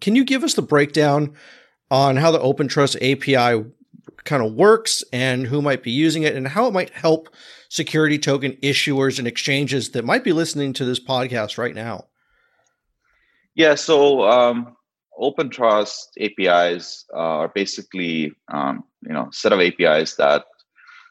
Can 0.00 0.16
you 0.16 0.24
give 0.24 0.44
us 0.44 0.54
the 0.54 0.62
breakdown 0.62 1.34
on 1.90 2.16
how 2.16 2.30
the 2.30 2.38
OpenTrust 2.38 2.96
API 2.96 3.70
kind 4.24 4.42
of 4.42 4.52
works 4.52 5.02
and 5.12 5.46
who 5.46 5.62
might 5.62 5.82
be 5.82 5.90
using 5.90 6.22
it 6.22 6.36
and 6.36 6.46
how 6.46 6.66
it 6.66 6.72
might 6.72 6.90
help 6.90 7.28
security 7.68 8.18
token 8.18 8.52
issuers 8.62 9.18
and 9.18 9.26
exchanges 9.26 9.90
that 9.90 10.04
might 10.04 10.24
be 10.24 10.32
listening 10.32 10.72
to 10.74 10.84
this 10.84 11.00
podcast 11.00 11.58
right 11.58 11.74
now? 11.74 12.04
Yeah, 13.54 13.74
so 13.74 14.22
um, 14.22 14.76
OpenTrust 15.20 16.06
APIs 16.20 17.04
are 17.12 17.48
basically 17.48 18.32
um, 18.52 18.84
you 19.02 19.12
know 19.12 19.28
set 19.32 19.52
of 19.52 19.60
APIs 19.60 20.16
that 20.16 20.44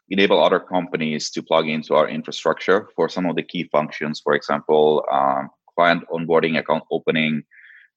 enable 0.10 0.44
other 0.44 0.60
companies 0.60 1.30
to 1.30 1.44
plug 1.44 1.68
into 1.68 1.94
our 1.94 2.08
infrastructure 2.08 2.90
for 2.96 3.10
some 3.10 3.26
of 3.26 3.36
the 3.36 3.44
key 3.44 3.70
functions. 3.72 4.20
For 4.20 4.34
example, 4.34 5.06
um, 5.12 5.50
client 5.80 6.04
onboarding, 6.12 6.60
account 6.60 6.84
opening. 6.92 7.44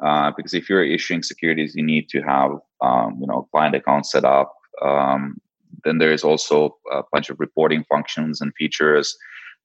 Uh, 0.07 0.31
because 0.37 0.55
if 0.55 0.69
you're 0.69 0.85
issuing 0.85 1.23
securities, 1.23 1.75
you 1.77 1.85
need 1.95 2.09
to 2.09 2.21
have 2.23 2.51
um, 2.81 3.19
you 3.21 3.27
know 3.27 3.49
client 3.53 3.75
account 3.75 4.05
set 4.07 4.25
up. 4.25 4.51
Um, 4.91 5.23
then 5.85 5.99
there 5.99 6.13
is 6.13 6.25
also 6.25 6.77
a 6.93 7.03
bunch 7.13 7.29
of 7.31 7.41
reporting 7.41 7.85
functions 7.93 8.41
and 8.41 8.53
features 8.55 9.17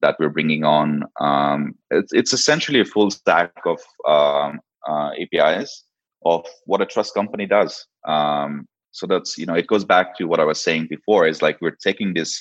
that 0.01 0.15
we're 0.19 0.35
bringing 0.37 0.63
on. 0.63 1.03
Um, 1.19 1.75
it's, 1.89 2.13
it's, 2.13 2.33
essentially 2.33 2.79
a 2.79 2.85
full 2.85 3.09
stack 3.11 3.51
of 3.65 3.79
um, 4.07 4.59
uh, 4.87 5.09
APIs 5.21 5.83
of 6.23 6.45
what 6.65 6.81
a 6.81 6.85
trust 6.85 7.13
company 7.13 7.45
does. 7.45 7.85
Um, 8.07 8.67
so 8.91 9.07
that's 9.07 9.37
you 9.37 9.45
know 9.47 9.57
it 9.61 9.67
goes 9.73 9.85
back 9.85 10.17
to 10.17 10.25
what 10.25 10.39
I 10.39 10.49
was 10.51 10.61
saying 10.61 10.87
before. 10.95 11.27
Is 11.27 11.41
like 11.41 11.57
we're 11.61 11.83
taking 11.89 12.13
this 12.13 12.31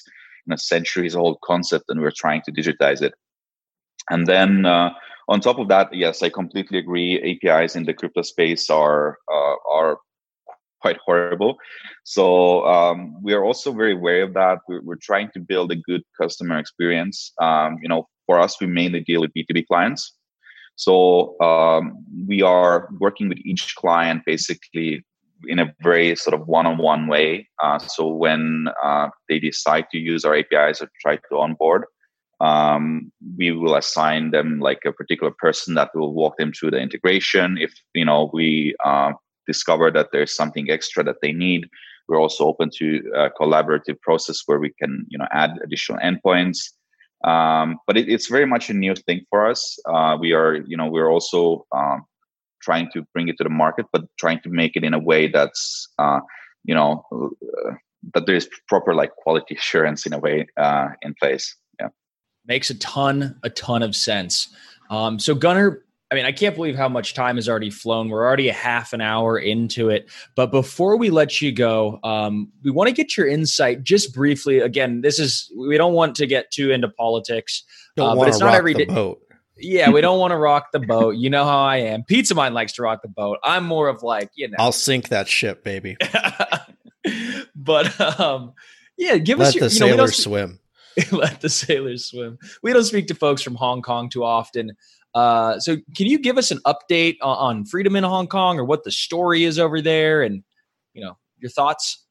you 0.46 0.50
know, 0.50 0.56
centuries 0.56 1.16
old 1.16 1.38
concept 1.50 1.84
and 1.88 2.00
we're 2.00 2.20
trying 2.24 2.42
to 2.46 2.52
digitize 2.52 3.02
it. 3.02 3.14
And 4.10 4.26
then 4.26 4.66
uh, 4.66 4.90
on 5.28 5.40
top 5.40 5.58
of 5.58 5.68
that, 5.68 5.92
yes, 5.92 6.22
I 6.22 6.28
completely 6.28 6.78
agree. 6.78 7.38
APIs 7.44 7.76
in 7.76 7.84
the 7.84 7.94
crypto 7.94 8.22
space 8.22 8.70
are 8.70 9.18
uh, 9.32 9.56
are 9.70 9.98
quite 10.80 10.98
horrible. 11.04 11.56
So 12.04 12.64
um, 12.66 13.20
we 13.22 13.32
are 13.32 13.44
also 13.44 13.72
very 13.72 13.94
aware 13.94 14.22
of 14.22 14.34
that. 14.34 14.58
We're, 14.68 14.82
we're, 14.82 14.96
trying 15.02 15.30
to 15.34 15.40
build 15.40 15.72
a 15.72 15.76
good 15.76 16.02
customer 16.20 16.58
experience. 16.58 17.32
Um, 17.40 17.78
you 17.82 17.88
know, 17.88 18.06
for 18.26 18.38
us, 18.38 18.60
we 18.60 18.66
mainly 18.66 19.00
deal 19.00 19.20
with 19.22 19.32
B2B 19.36 19.66
clients. 19.66 20.14
So 20.76 21.40
um, 21.40 22.04
we 22.28 22.42
are 22.42 22.88
working 23.00 23.28
with 23.28 23.38
each 23.38 23.74
client 23.76 24.22
basically 24.26 25.04
in 25.48 25.58
a 25.58 25.74
very 25.82 26.14
sort 26.16 26.34
of 26.34 26.46
one-on-one 26.46 27.08
way. 27.08 27.48
Uh, 27.62 27.78
so 27.78 28.08
when 28.08 28.68
uh, 28.82 29.08
they 29.28 29.38
decide 29.38 29.86
to 29.90 29.98
use 29.98 30.24
our 30.24 30.36
APIs 30.36 30.82
or 30.82 30.88
try 31.00 31.16
to 31.16 31.38
onboard, 31.38 31.84
um, 32.40 33.10
we 33.38 33.52
will 33.52 33.74
assign 33.76 34.30
them 34.30 34.60
like 34.60 34.80
a 34.84 34.92
particular 34.92 35.32
person 35.32 35.74
that 35.74 35.90
will 35.94 36.12
walk 36.12 36.36
them 36.36 36.52
through 36.52 36.72
the 36.72 36.80
integration. 36.80 37.56
If 37.58 37.72
you 37.94 38.04
know 38.04 38.30
we 38.32 38.74
uh, 38.84 39.12
discover 39.46 39.90
that 39.92 40.08
there's 40.12 40.34
something 40.34 40.70
extra 40.70 41.02
that 41.04 41.20
they 41.22 41.32
need, 41.32 41.68
we're 42.08 42.20
also 42.20 42.44
open 42.44 42.70
to 42.76 43.10
a 43.14 43.30
collaborative 43.30 44.00
process 44.00 44.42
where 44.46 44.58
we 44.58 44.70
can 44.78 45.06
you 45.08 45.18
know 45.18 45.28
add 45.32 45.58
additional 45.62 45.98
endpoints. 46.00 46.70
Um, 47.24 47.78
but 47.86 47.96
it, 47.96 48.08
it's 48.08 48.28
very 48.28 48.46
much 48.46 48.68
a 48.68 48.74
new 48.74 48.94
thing 48.94 49.22
for 49.30 49.46
us. 49.46 49.78
Uh, 49.88 50.16
we 50.20 50.32
are 50.32 50.56
you 50.56 50.76
know 50.76 50.88
we're 50.88 51.10
also 51.10 51.66
um, 51.72 52.04
trying 52.62 52.90
to 52.92 53.02
bring 53.14 53.28
it 53.28 53.36
to 53.38 53.44
the 53.44 53.50
market, 53.50 53.86
but 53.92 54.04
trying 54.18 54.40
to 54.40 54.50
make 54.50 54.76
it 54.76 54.84
in 54.84 54.92
a 54.92 54.98
way 54.98 55.28
that's 55.28 55.88
uh, 55.98 56.20
you 56.64 56.74
know 56.74 57.02
uh, 57.12 57.72
that 58.14 58.26
there 58.26 58.36
is 58.36 58.48
proper 58.68 58.94
like 58.94 59.14
quality 59.16 59.54
assurance 59.58 60.04
in 60.04 60.12
a 60.12 60.18
way 60.18 60.46
uh, 60.58 60.88
in 61.02 61.14
place. 61.20 61.56
Makes 62.46 62.70
a 62.70 62.78
ton, 62.78 63.38
a 63.42 63.50
ton 63.50 63.82
of 63.82 63.96
sense. 63.96 64.48
Um, 64.90 65.18
so 65.18 65.34
Gunnar, 65.34 65.82
I 66.10 66.14
mean, 66.14 66.24
I 66.24 66.32
can't 66.32 66.54
believe 66.54 66.76
how 66.76 66.88
much 66.88 67.14
time 67.14 67.36
has 67.36 67.48
already 67.48 67.70
flown. 67.70 68.08
We're 68.08 68.24
already 68.24 68.48
a 68.48 68.52
half 68.52 68.92
an 68.92 69.00
hour 69.00 69.36
into 69.38 69.88
it. 69.88 70.08
But 70.36 70.52
before 70.52 70.96
we 70.96 71.10
let 71.10 71.42
you 71.42 71.50
go, 71.50 71.98
um, 72.04 72.52
we 72.62 72.70
want 72.70 72.88
to 72.88 72.94
get 72.94 73.16
your 73.16 73.26
insight 73.26 73.82
just 73.82 74.14
briefly. 74.14 74.60
Again, 74.60 75.00
this 75.00 75.18
is 75.18 75.50
we 75.56 75.76
don't 75.76 75.94
want 75.94 76.14
to 76.16 76.26
get 76.26 76.52
too 76.52 76.70
into 76.70 76.88
politics, 76.88 77.64
uh, 77.98 78.14
but 78.14 78.28
it's 78.28 78.38
not 78.38 78.54
every 78.54 78.74
day. 78.74 78.84
Boat. 78.84 79.20
Yeah, 79.58 79.90
we 79.90 80.00
don't 80.00 80.18
want 80.20 80.30
to 80.30 80.36
rock 80.36 80.70
the 80.72 80.78
boat. 80.78 81.16
You 81.16 81.30
know 81.30 81.44
how 81.44 81.64
I 81.64 81.78
am. 81.78 82.04
Pizza 82.04 82.34
Mind 82.34 82.54
likes 82.54 82.74
to 82.74 82.82
rock 82.82 83.02
the 83.02 83.08
boat. 83.08 83.38
I'm 83.42 83.64
more 83.64 83.88
of 83.88 84.02
like, 84.02 84.30
you 84.34 84.48
know, 84.48 84.56
I'll 84.58 84.72
sink 84.72 85.08
that 85.08 85.28
ship, 85.28 85.64
baby. 85.64 85.96
but 87.56 88.00
um, 88.20 88.52
yeah, 88.96 89.16
give 89.16 89.38
Let 89.38 89.48
us 89.48 89.54
your, 89.54 89.64
the 89.64 89.70
sailors 89.70 90.22
swim. 90.22 90.60
let 91.12 91.40
the 91.40 91.48
sailors 91.48 92.06
swim. 92.06 92.38
We 92.62 92.72
don't 92.72 92.84
speak 92.84 93.06
to 93.08 93.14
folks 93.14 93.42
from 93.42 93.54
Hong 93.54 93.82
Kong 93.82 94.08
too 94.08 94.24
often. 94.24 94.72
Uh, 95.14 95.58
so, 95.58 95.76
can 95.96 96.06
you 96.06 96.18
give 96.18 96.36
us 96.36 96.50
an 96.50 96.58
update 96.66 97.16
on, 97.22 97.36
on, 97.36 97.64
freedom 97.64 97.96
in 97.96 98.04
Hong 98.04 98.26
Kong 98.26 98.58
or 98.58 98.64
what 98.64 98.84
the 98.84 98.90
story 98.90 99.44
is 99.44 99.58
over 99.58 99.80
there, 99.80 100.22
and 100.22 100.42
you 100.92 101.02
know 101.02 101.16
your 101.38 101.50
thoughts? 101.50 102.04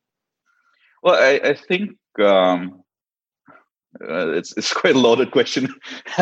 Well, 1.04 1.16
I, 1.16 1.50
I 1.50 1.54
think 1.54 1.92
um, 2.20 2.84
uh, 4.02 4.30
it's 4.30 4.56
it's 4.58 4.74
quite 4.74 4.96
a 4.96 5.00
loaded 5.00 5.32
question. 5.32 5.68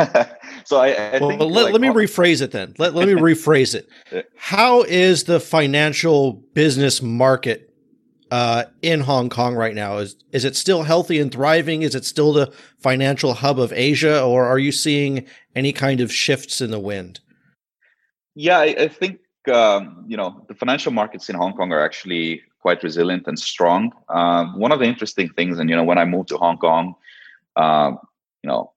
so 0.66 0.78
I, 0.78 0.90
I 0.90 1.18
well, 1.20 1.30
think 1.30 1.42
let, 1.42 1.50
like, 1.50 1.74
let 1.74 1.82
me 1.82 1.88
rephrase 1.88 2.42
it 2.42 2.52
then. 2.52 2.74
Let, 2.78 2.94
let 2.94 3.08
me 3.08 3.14
rephrase 3.14 3.76
it. 3.76 4.26
How 4.36 4.84
is 4.84 5.24
the 5.24 5.40
financial 5.40 6.34
business 6.54 7.02
market 7.02 7.73
uh, 8.34 8.66
in 8.82 9.02
Hong 9.02 9.30
Kong 9.30 9.54
right 9.54 9.76
now? 9.76 9.98
Is 9.98 10.16
is 10.32 10.44
it 10.44 10.56
still 10.56 10.82
healthy 10.82 11.20
and 11.20 11.32
thriving? 11.32 11.84
Is 11.84 11.94
it 11.94 12.04
still 12.04 12.34
the 12.34 12.52
financial 12.80 13.36
hub 13.36 13.60
of 13.60 13.72
Asia, 13.72 14.24
or 14.24 14.46
are 14.46 14.58
you 14.58 14.72
seeing 14.72 15.28
any 15.56 15.72
kind 15.72 16.02
of 16.02 16.12
shifts 16.12 16.60
in 16.60 16.72
the 16.72 16.80
wind? 16.80 17.20
Yeah, 18.34 18.58
I, 18.58 18.76
I 18.86 18.88
think 18.88 19.20
um, 19.54 20.04
you 20.08 20.18
know 20.18 20.44
the 20.48 20.56
financial 20.56 20.92
markets 20.92 21.30
in 21.30 21.36
Hong 21.36 21.54
Kong 21.54 21.72
are 21.72 21.86
actually 21.86 22.42
quite 22.60 22.82
resilient 22.82 23.28
and 23.28 23.38
strong. 23.38 23.92
Uh, 24.10 24.46
one 24.66 24.72
of 24.72 24.80
the 24.80 24.86
interesting 24.86 25.30
things, 25.30 25.60
and 25.60 25.70
you 25.70 25.76
know, 25.76 25.84
when 25.84 26.00
I 26.00 26.06
moved 26.06 26.30
to 26.30 26.38
Hong 26.38 26.58
Kong, 26.58 26.96
uh, 27.56 27.92
you 28.42 28.50
know, 28.50 28.72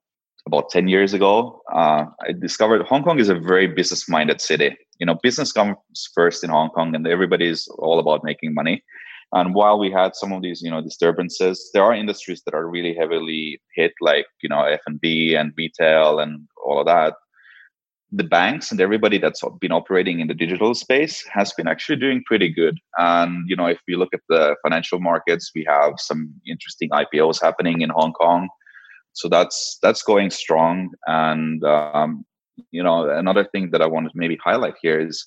about 0.45 0.69
ten 0.69 0.87
years 0.87 1.15
ago, 1.15 1.63
uh, 1.73 2.05
I 2.29 2.33
discovered 2.33 2.83
Hong 2.83 3.03
Kong 3.03 3.19
is 3.19 3.31
a 3.31 3.35
very 3.53 3.69
business-minded 3.69 4.43
city. 4.43 4.77
You 4.99 5.07
know, 5.07 5.15
business 5.23 5.51
comes 5.51 5.79
first 6.15 6.45
in 6.45 6.51
Hong 6.51 6.69
Kong, 6.69 6.95
and 6.95 7.07
everybody 7.07 7.49
is 7.49 7.69
all 7.79 7.99
about 7.99 8.23
making 8.23 8.53
money. 8.53 8.85
And 9.33 9.55
while 9.55 9.79
we 9.79 9.91
had 9.91 10.15
some 10.15 10.33
of 10.33 10.43
these, 10.43 10.63
you 10.63 10.71
know, 10.71 10.81
disturbances, 10.81 11.71
there 11.75 11.83
are 11.83 11.95
industries 11.95 12.43
that 12.45 12.55
are 12.55 12.69
really 12.69 12.95
heavily 12.95 13.61
hit, 13.75 13.93
like 14.01 14.27
you 14.43 14.49
know, 14.49 14.63
F 14.63 14.81
and 14.87 15.01
B 15.01 15.35
and 15.35 15.53
retail 15.57 16.19
and 16.19 16.47
all 16.65 16.81
of 16.81 16.87
that. 16.87 17.15
The 18.13 18.25
banks 18.25 18.71
and 18.71 18.81
everybody 18.81 19.19
that's 19.19 19.43
been 19.61 19.73
operating 19.73 20.21
in 20.21 20.29
the 20.29 20.35
digital 20.35 20.75
space 20.75 21.25
has 21.33 21.53
been 21.53 21.67
actually 21.67 21.97
doing 21.97 22.23
pretty 22.25 22.49
good. 22.49 22.79
And 22.99 23.49
you 23.49 23.57
know, 23.57 23.67
if 23.67 23.81
we 23.89 23.97
look 23.97 24.15
at 24.15 24.21
the 24.29 24.55
financial 24.63 25.01
markets, 25.01 25.51
we 25.55 25.67
have 25.69 25.95
some 25.99 26.33
interesting 26.49 26.91
IPOs 26.91 27.43
happening 27.43 27.81
in 27.81 27.91
Hong 27.91 28.13
Kong, 28.13 28.49
so 29.13 29.29
that's 29.29 29.79
that's 29.83 30.03
going 30.03 30.31
strong. 30.31 30.91
And 31.07 31.65
um, 31.65 32.25
you 32.71 32.83
know, 32.83 33.11
another 33.11 33.45
thing 33.45 33.71
that 33.73 33.83
I 33.83 33.87
wanted 33.87 34.13
to 34.13 34.19
maybe 34.19 34.39
highlight 34.43 34.75
here 34.81 35.01
is 35.01 35.27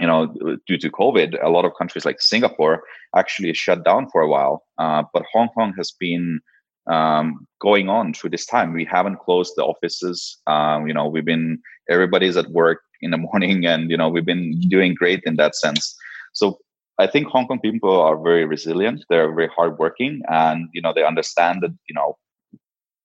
you 0.00 0.06
know, 0.06 0.34
due 0.66 0.78
to 0.78 0.90
COVID, 0.90 1.42
a 1.42 1.48
lot 1.48 1.64
of 1.64 1.72
countries 1.78 2.04
like 2.04 2.20
Singapore 2.20 2.82
actually 3.16 3.52
shut 3.54 3.84
down 3.84 4.08
for 4.10 4.20
a 4.20 4.28
while. 4.28 4.64
Uh, 4.78 5.02
but 5.12 5.24
Hong 5.32 5.48
Kong 5.48 5.74
has 5.76 5.90
been 5.90 6.40
um, 6.88 7.46
going 7.60 7.88
on 7.88 8.14
through 8.14 8.30
this 8.30 8.46
time. 8.46 8.72
We 8.72 8.84
haven't 8.84 9.20
closed 9.20 9.54
the 9.56 9.64
offices. 9.64 10.38
Um, 10.46 10.86
you 10.86 10.94
know, 10.94 11.06
we've 11.06 11.24
been 11.24 11.60
everybody's 11.88 12.36
at 12.36 12.50
work 12.50 12.82
in 13.00 13.10
the 13.10 13.18
morning, 13.28 13.66
and 13.66 13.90
you 13.90 13.96
know, 13.96 14.08
we've 14.08 14.26
been 14.26 14.60
doing 14.68 14.94
great 14.94 15.22
in 15.24 15.36
that 15.36 15.54
sense. 15.56 15.96
So 16.32 16.58
I 16.98 17.06
think 17.06 17.28
Hong 17.28 17.46
Kong 17.46 17.60
people 17.60 18.00
are 18.00 18.20
very 18.20 18.44
resilient. 18.44 19.04
They're 19.08 19.34
very 19.34 19.48
hardworking, 19.48 20.22
and 20.28 20.68
you 20.72 20.82
know, 20.82 20.92
they 20.94 21.04
understand 21.04 21.62
that 21.62 21.74
you 21.88 21.94
know, 21.94 22.16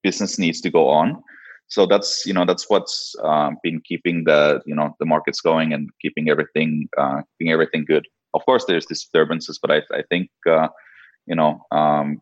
business 0.02 0.40
needs 0.40 0.62
to 0.62 0.70
go 0.70 0.90
on 0.90 1.22
so 1.68 1.86
that's 1.86 2.26
you 2.26 2.34
know 2.34 2.46
that's 2.46 2.70
what's 2.70 3.16
um, 3.24 3.58
been 3.64 3.82
keeping 3.84 4.26
the 4.26 4.62
you 4.66 4.76
know 4.76 4.96
the 5.00 5.06
markets 5.06 5.42
going 5.42 5.74
and 5.74 5.90
keeping 6.02 6.30
everything 6.30 6.88
uh, 6.98 7.22
keeping 7.38 7.52
everything 7.52 7.86
good. 7.86 8.08
Of 8.34 8.46
course, 8.46 8.66
there's 8.66 8.86
disturbances, 8.86 9.60
but 9.62 9.72
I, 9.72 9.82
I 9.92 10.04
think 10.10 10.30
uh, 10.50 10.68
you 11.26 11.36
know 11.36 11.66
um, 11.72 12.22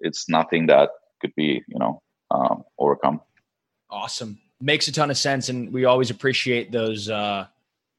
it's 0.00 0.28
nothing 0.28 0.66
that 0.66 0.90
could 1.20 1.34
be 1.36 1.62
you 1.66 1.78
know 1.78 2.02
um, 2.30 2.62
overcome. 2.78 3.20
Awesome, 3.90 4.38
makes 4.60 4.88
a 4.88 4.92
ton 4.92 5.10
of 5.10 5.18
sense, 5.18 5.48
and 5.48 5.72
we 5.72 5.84
always 5.84 6.10
appreciate 6.10 6.70
those 6.70 7.08
uh, 7.08 7.46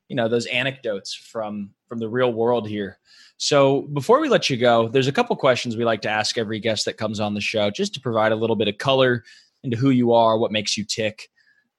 you 0.07 0.15
know 0.15 0.27
those 0.27 0.45
anecdotes 0.47 1.13
from 1.13 1.71
from 1.87 1.99
the 1.99 2.09
real 2.09 2.31
world 2.31 2.67
here. 2.67 2.97
So 3.37 3.81
before 3.81 4.21
we 4.21 4.29
let 4.29 4.49
you 4.49 4.57
go, 4.57 4.87
there's 4.87 5.07
a 5.07 5.11
couple 5.11 5.35
questions 5.35 5.75
we 5.75 5.83
like 5.83 6.01
to 6.03 6.09
ask 6.09 6.37
every 6.37 6.59
guest 6.59 6.85
that 6.85 6.97
comes 6.97 7.19
on 7.19 7.33
the 7.33 7.41
show, 7.41 7.69
just 7.71 7.93
to 7.95 7.99
provide 7.99 8.31
a 8.31 8.35
little 8.35 8.55
bit 8.55 8.67
of 8.67 8.77
color 8.77 9.23
into 9.63 9.77
who 9.77 9.89
you 9.89 10.13
are, 10.13 10.37
what 10.37 10.51
makes 10.51 10.77
you 10.77 10.83
tick. 10.85 11.27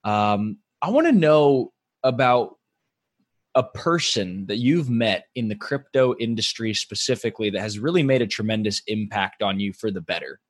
Um, 0.05 0.59
I 0.83 0.91
want 0.91 1.07
to 1.07 1.13
know 1.13 1.73
about 2.03 2.57
a 3.55 3.63
person 3.63 4.47
that 4.47 4.57
you've 4.57 4.91
met 4.91 5.27
in 5.35 5.49
the 5.49 5.55
crypto 5.55 6.15
industry 6.19 6.75
specifically 6.75 7.51
that 7.51 7.61
has 7.61 7.79
really 7.79 8.03
made 8.03 8.21
a 8.21 8.27
tremendous 8.27 8.83
impact 8.87 9.43
on 9.43 9.61
you 9.61 9.73
for 9.73 9.91
the 9.91 10.01
better. 10.01 10.41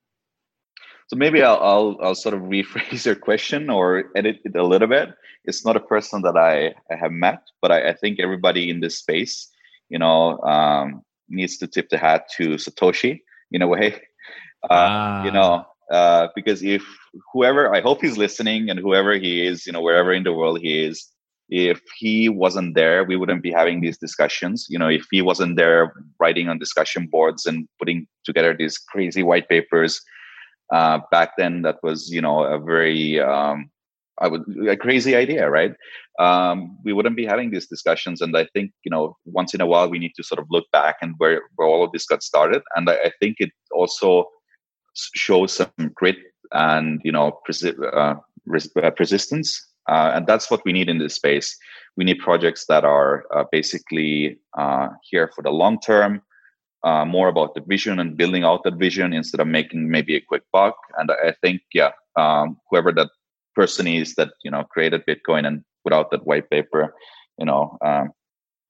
So 1.09 1.17
maybe 1.17 1.43
I'll, 1.43 1.61
I'll, 1.61 1.99
I'll 2.03 2.15
sort 2.15 2.35
of 2.35 2.43
rephrase 2.43 3.05
your 3.05 3.15
question 3.15 3.69
or 3.69 4.05
edit 4.17 4.41
it 4.45 4.57
a 4.57 4.65
little 4.65 4.89
bit. 4.89 5.11
It's 5.45 5.65
not 5.65 5.77
a 5.77 5.81
person 5.81 6.23
that 6.23 6.37
I, 6.37 6.75
I 6.91 6.97
have 6.97 7.13
met, 7.13 7.43
but 7.61 7.71
I, 7.71 7.91
I 7.91 7.93
think 7.93 8.19
everybody 8.19 8.71
in 8.71 8.81
this 8.81 8.97
space, 8.97 9.51
you 9.91 9.99
know, 9.99 10.41
um, 10.41 11.03
needs 11.29 11.59
to 11.59 11.67
tip 11.67 11.91
the 11.91 11.99
hat 11.99 12.29
to 12.37 12.55
Satoshi 12.55 13.21
in 13.53 13.63
a 13.63 13.67
way. 13.67 14.01
Uh, 14.65 14.69
ah. 14.71 15.25
You 15.25 15.31
know, 15.31 15.67
uh, 15.91 16.29
because 16.35 16.63
if 16.63 16.85
whoever 17.33 17.75
I 17.75 17.81
hope 17.81 18.01
he's 18.01 18.17
listening 18.17 18.71
and 18.71 18.79
whoever 18.79 19.15
he 19.15 19.47
is, 19.47 19.67
you 19.67 19.73
know, 19.73 19.83
wherever 19.83 20.13
in 20.13 20.25
the 20.25 20.33
world 20.33 20.61
he 20.61 20.85
is, 20.85 21.11
if 21.49 21.81
he 21.97 22.29
wasn't 22.29 22.75
there, 22.75 23.05
we 23.05 23.17
wouldn't 23.17 23.43
be 23.43 23.53
having 23.53 23.81
these 23.81 23.99
discussions. 23.99 24.67
You 24.69 24.79
know, 24.79 24.89
if 24.89 25.07
he 25.11 25.21
wasn't 25.21 25.57
there 25.57 25.93
writing 26.19 26.49
on 26.49 26.59
discussion 26.59 27.07
boards 27.07 27.45
and 27.47 27.69
putting 27.79 28.07
together 28.25 28.57
these 28.57 28.79
crazy 28.79 29.23
white 29.23 29.49
papers 29.49 30.01
uh, 30.73 31.01
back 31.11 31.33
then, 31.37 31.63
that 31.63 31.77
was 31.83 32.11
you 32.11 32.23
know 32.23 32.45
a 32.45 32.59
very 32.59 33.21
um, 33.21 33.71
I 34.19 34.29
would 34.29 34.43
a 34.69 34.77
crazy 34.77 35.15
idea, 35.15 35.51
right? 35.51 35.75
Um, 36.19 36.79
we 36.85 36.93
wouldn't 36.93 37.17
be 37.17 37.27
having 37.27 37.51
these 37.51 37.67
discussions. 37.67 38.21
And 38.21 38.37
I 38.37 38.47
think 38.55 38.73
you 38.85 38.91
know 38.91 39.17
once 39.27 39.53
in 39.53 39.61
a 39.61 39.67
while 39.67 39.91
we 39.91 39.99
need 39.99 40.15
to 40.17 40.25
sort 40.25 40.39
of 40.39 40.47
look 40.51 40.65
back 40.73 40.97
and 41.03 41.15
where 41.19 41.43
where 41.57 41.69
all 41.69 41.85
of 41.85 41.93
this 41.93 42.07
got 42.07 42.23
started. 42.23 42.63
And 42.75 42.89
I, 42.89 42.95
I 42.95 43.13
think 43.21 43.37
it 43.39 43.51
also 43.71 44.27
shows 44.95 45.53
some 45.53 45.91
grit 45.95 46.17
and 46.53 47.01
you 47.05 47.13
know 47.13 47.39
persi- 47.49 47.77
uh, 47.95 48.15
res- 48.47 48.71
uh, 48.83 48.91
persistence 48.91 49.61
uh, 49.89 50.13
and 50.15 50.27
that's 50.27 50.51
what 50.51 50.65
we 50.65 50.73
need 50.73 50.89
in 50.89 50.99
this 50.99 51.15
space 51.15 51.57
we 51.97 52.05
need 52.05 52.19
projects 52.19 52.67
that 52.67 52.85
are 52.85 53.25
uh, 53.35 53.45
basically 53.51 54.39
uh, 54.59 54.89
here 55.03 55.31
for 55.35 55.43
the 55.43 55.51
long 55.51 55.79
term 55.81 56.23
uh, 56.85 57.05
more 57.05 57.29
about 57.29 57.55
the 57.55 57.63
vision 57.63 57.99
and 57.99 58.17
building 58.17 58.45
out 58.45 58.63
that 58.65 58.75
vision 58.75 59.13
instead 59.13 59.41
of 59.41 59.47
making 59.47 59.91
maybe 59.91 60.15
a 60.17 60.21
quick 60.21 60.43
buck 60.53 60.77
and 60.99 61.11
i 61.11 61.35
think 61.43 61.61
yeah 61.73 61.91
um, 62.17 62.57
whoever 62.71 62.93
that 62.93 63.11
person 63.55 63.87
is 63.87 64.15
that 64.15 64.31
you 64.45 64.51
know 64.51 64.65
created 64.65 65.03
bitcoin 65.07 65.47
and 65.47 65.65
put 65.83 65.93
out 65.93 66.11
that 66.11 66.27
white 66.27 66.49
paper 66.51 66.95
you 67.39 67.47
know 67.47 67.77
um, 67.85 68.11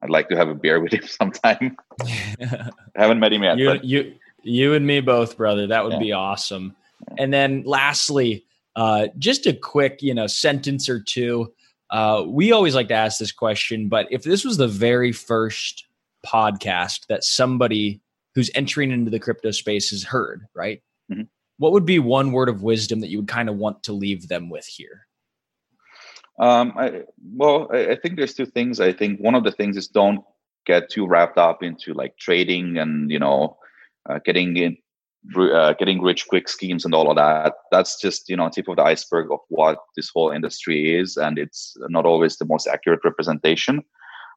I'd 0.03 0.11
like 0.11 0.29
to 0.29 0.37
have 0.37 0.49
a 0.49 0.55
beer 0.55 0.81
with 0.81 0.93
him 0.93 1.07
sometime. 1.07 1.77
I 2.03 2.71
haven't 2.95 3.21
met 3.21 3.33
him 3.33 3.43
yet. 3.43 3.57
You, 3.57 3.67
but 3.67 3.85
you, 3.85 4.15
you 4.45 4.75
and 4.75 4.87
me 4.87 5.01
both, 5.01 5.37
brother. 5.37 5.67
That 5.67 5.85
would 5.85 5.95
Yeah. 5.95 5.99
be 5.99 6.13
awesome. 6.13 6.77
And 7.19 7.33
then 7.33 7.63
lastly, 7.65 8.45
uh, 8.77 9.09
just 9.19 9.47
a 9.47 9.53
quick, 9.53 10.03
you 10.03 10.15
know, 10.15 10.27
sentence 10.27 10.89
or 10.89 11.01
two. 11.01 11.53
Uh, 11.91 12.25
we 12.27 12.53
always 12.53 12.75
like 12.75 12.89
to 12.89 12.95
ask 12.95 13.19
this 13.19 13.33
question, 13.33 13.89
but 13.89 14.07
if 14.11 14.23
this 14.25 14.45
was 14.45 14.57
the 14.57 14.69
very 14.69 15.13
first 15.13 15.87
podcast 16.27 17.07
that 17.09 17.23
somebody 17.25 18.01
who's 18.35 18.51
entering 18.55 18.91
into 18.91 19.11
the 19.11 19.21
crypto 19.21 19.51
space 19.51 19.91
has 19.91 20.03
heard, 20.03 20.47
right? 20.55 20.83
Mhm. 21.13 21.29
What 21.59 21.73
would 21.73 21.85
be 21.87 21.99
one 22.01 22.33
word 22.33 22.49
of 22.49 22.63
wisdom 22.63 23.01
that 23.01 23.09
you 23.11 23.19
would 23.19 23.29
kind 23.29 23.49
of 23.49 23.57
want 23.57 23.85
to 23.85 23.93
leave 23.93 24.27
them 24.29 24.49
with 24.49 24.67
here? 24.67 25.07
Um, 26.41 26.73
I, 26.77 27.03
well, 27.37 27.69
I, 27.73 27.91
I 27.91 27.97
think 27.97 28.17
there's 28.17 28.35
two 28.35 28.47
things. 28.47 28.81
I 28.81 28.93
think 28.93 29.21
one 29.21 29.37
of 29.37 29.45
the 29.45 29.53
things 29.53 29.77
is 29.77 29.87
don't 29.87 30.25
get 30.67 30.91
too 30.91 31.07
wrapped 31.07 31.39
up 31.39 31.63
into 31.63 31.93
like 31.95 32.17
trading 32.17 32.79
and 32.79 33.11
you 33.11 33.19
know 33.19 33.57
uh, 34.09 34.19
getting 34.25 34.57
in, 34.57 34.77
uh, 35.37 35.73
getting 35.75 36.03
rich 36.03 36.27
quick 36.29 36.49
schemes 36.49 36.85
and 36.85 36.95
all 36.95 37.11
of 37.11 37.17
that. 37.17 37.55
That's 37.71 38.01
just 38.01 38.29
you 38.29 38.37
know 38.37 38.49
tip 38.49 38.69
of 38.69 38.77
the 38.77 38.83
iceberg 38.83 39.31
of 39.31 39.40
what 39.49 39.79
this 39.97 40.11
whole 40.14 40.31
industry 40.31 40.99
is, 40.99 41.17
and 41.17 41.38
it's 41.38 41.77
not 41.88 42.07
always 42.07 42.37
the 42.37 42.47
most 42.47 42.67
accurate 42.67 43.01
representation. 43.05 43.83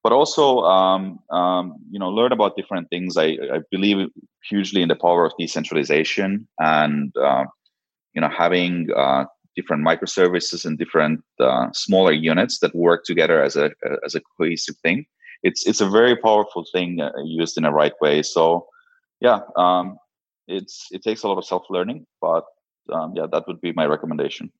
But 0.04 0.14
also, 0.14 0.60
um, 0.60 1.20
um, 1.32 1.76
you 1.92 2.00
know, 2.00 2.10
learn 2.10 2.32
about 2.32 2.56
different 2.56 2.90
things. 2.90 3.18
I, 3.18 3.38
I 3.52 3.60
believe 3.72 4.08
hugely 4.48 4.82
in 4.82 4.88
the 4.88 4.96
power 4.96 5.26
of 5.26 5.34
decentralization 5.38 6.48
and 6.60 7.14
uh, 7.18 7.46
you 8.14 8.22
know 8.22 8.30
having 8.30 8.90
uh, 8.96 9.26
different 9.58 9.86
microservices 9.86 10.66
and 10.66 10.78
different 10.78 11.22
uh, 11.40 11.68
smaller 11.74 12.14
units 12.14 12.60
that 12.60 12.74
work 12.76 13.04
together 13.04 13.44
as 13.44 13.58
a 13.58 13.72
as 14.06 14.16
a 14.16 14.22
cohesive 14.38 14.78
thing. 14.84 15.06
It's 15.44 15.68
it's 15.68 15.82
a 15.82 15.90
very 15.90 16.16
powerful 16.16 16.64
thing 16.72 17.02
uh, 17.02 17.12
used 17.26 17.58
in 17.58 17.64
the 17.64 17.72
right 17.72 17.94
way. 18.00 18.24
So 18.24 18.68
yeah, 19.20 19.40
um, 19.56 19.98
it's 20.48 20.88
it 20.92 21.04
takes 21.04 21.24
a 21.24 21.28
lot 21.28 21.38
of 21.38 21.46
self 21.46 21.66
learning, 21.70 22.06
but 22.22 22.46
um, 22.92 23.14
yeah, 23.16 23.28
that 23.32 23.48
would 23.48 23.62
be 23.62 23.74
my 23.74 23.86
recommendation. 23.86 24.52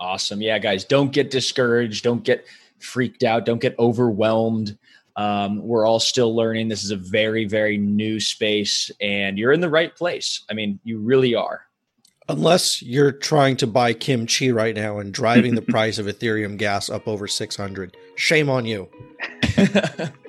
Awesome. 0.00 0.40
Yeah, 0.42 0.58
guys, 0.58 0.84
don't 0.84 1.12
get 1.12 1.30
discouraged. 1.30 2.04
Don't 2.04 2.24
get 2.24 2.44
freaked 2.78 3.22
out. 3.22 3.44
Don't 3.44 3.60
get 3.60 3.78
overwhelmed. 3.78 4.76
Um, 5.16 5.62
we're 5.62 5.86
all 5.86 6.00
still 6.00 6.36
learning. 6.36 6.68
This 6.68 6.84
is 6.84 6.90
a 6.90 6.96
very, 6.96 7.46
very 7.46 7.78
new 7.78 8.20
space, 8.20 8.90
and 9.00 9.38
you're 9.38 9.52
in 9.52 9.60
the 9.60 9.70
right 9.70 9.94
place. 9.94 10.44
I 10.50 10.54
mean, 10.54 10.78
you 10.84 10.98
really 10.98 11.34
are. 11.34 11.62
Unless 12.28 12.82
you're 12.82 13.12
trying 13.12 13.56
to 13.58 13.66
buy 13.66 13.92
kimchi 13.92 14.52
right 14.52 14.74
now 14.74 14.98
and 14.98 15.14
driving 15.14 15.54
the 15.54 15.62
price 15.72 15.98
of 15.98 16.06
Ethereum 16.06 16.58
gas 16.58 16.90
up 16.90 17.08
over 17.08 17.26
600. 17.26 17.96
Shame 18.16 18.50
on 18.50 18.66
you. 18.66 18.88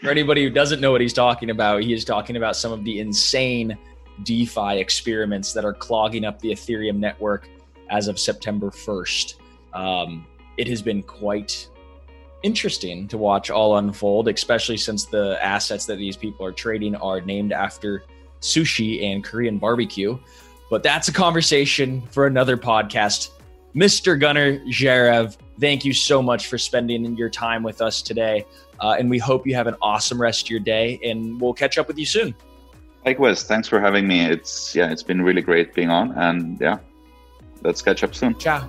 For 0.00 0.10
anybody 0.10 0.42
who 0.42 0.50
doesn't 0.50 0.80
know 0.80 0.92
what 0.92 1.00
he's 1.00 1.12
talking 1.12 1.50
about, 1.50 1.82
he 1.82 1.92
is 1.92 2.04
talking 2.04 2.36
about 2.36 2.56
some 2.56 2.72
of 2.72 2.84
the 2.84 3.00
insane 3.00 3.78
DeFi 4.24 4.78
experiments 4.78 5.52
that 5.52 5.64
are 5.64 5.72
clogging 5.72 6.24
up 6.24 6.40
the 6.40 6.50
Ethereum 6.50 6.96
network 6.96 7.48
as 7.88 8.08
of 8.08 8.18
September 8.18 8.70
1st. 8.70 9.34
Um, 9.72 10.26
it 10.56 10.68
has 10.68 10.82
been 10.82 11.02
quite 11.02 11.68
interesting 12.42 13.06
to 13.08 13.18
watch 13.18 13.50
all 13.50 13.78
unfold, 13.78 14.28
especially 14.28 14.76
since 14.76 15.04
the 15.04 15.38
assets 15.44 15.86
that 15.86 15.96
these 15.96 16.16
people 16.16 16.44
are 16.44 16.52
trading 16.52 16.96
are 16.96 17.20
named 17.20 17.52
after 17.52 18.04
sushi 18.40 19.04
and 19.04 19.22
Korean 19.22 19.58
barbecue. 19.58 20.18
But 20.70 20.82
that's 20.82 21.08
a 21.08 21.12
conversation 21.12 22.02
for 22.10 22.26
another 22.26 22.56
podcast. 22.56 23.30
Mr. 23.74 24.18
Gunnar 24.18 24.58
Jaerv, 24.60 25.36
thank 25.60 25.84
you 25.84 25.92
so 25.92 26.22
much 26.22 26.46
for 26.46 26.58
spending 26.58 27.16
your 27.16 27.30
time 27.30 27.62
with 27.62 27.80
us 27.80 28.02
today. 28.02 28.46
Uh, 28.80 28.96
and 28.98 29.10
we 29.10 29.18
hope 29.18 29.46
you 29.46 29.54
have 29.54 29.66
an 29.66 29.76
awesome 29.82 30.20
rest 30.20 30.46
of 30.46 30.50
your 30.50 30.60
day, 30.60 30.98
and 31.04 31.40
we'll 31.40 31.52
catch 31.52 31.76
up 31.78 31.86
with 31.86 31.98
you 31.98 32.06
soon. 32.06 32.34
Likewise, 33.04 33.44
thanks 33.44 33.68
for 33.68 33.80
having 33.80 34.06
me. 34.08 34.20
It's 34.20 34.74
yeah, 34.74 34.90
it's 34.90 35.02
been 35.02 35.22
really 35.22 35.42
great 35.42 35.74
being 35.74 35.90
on, 35.90 36.12
and 36.12 36.60
yeah, 36.60 36.78
let's 37.62 37.82
catch 37.82 38.02
up 38.02 38.14
soon. 38.14 38.36
Ciao. 38.38 38.68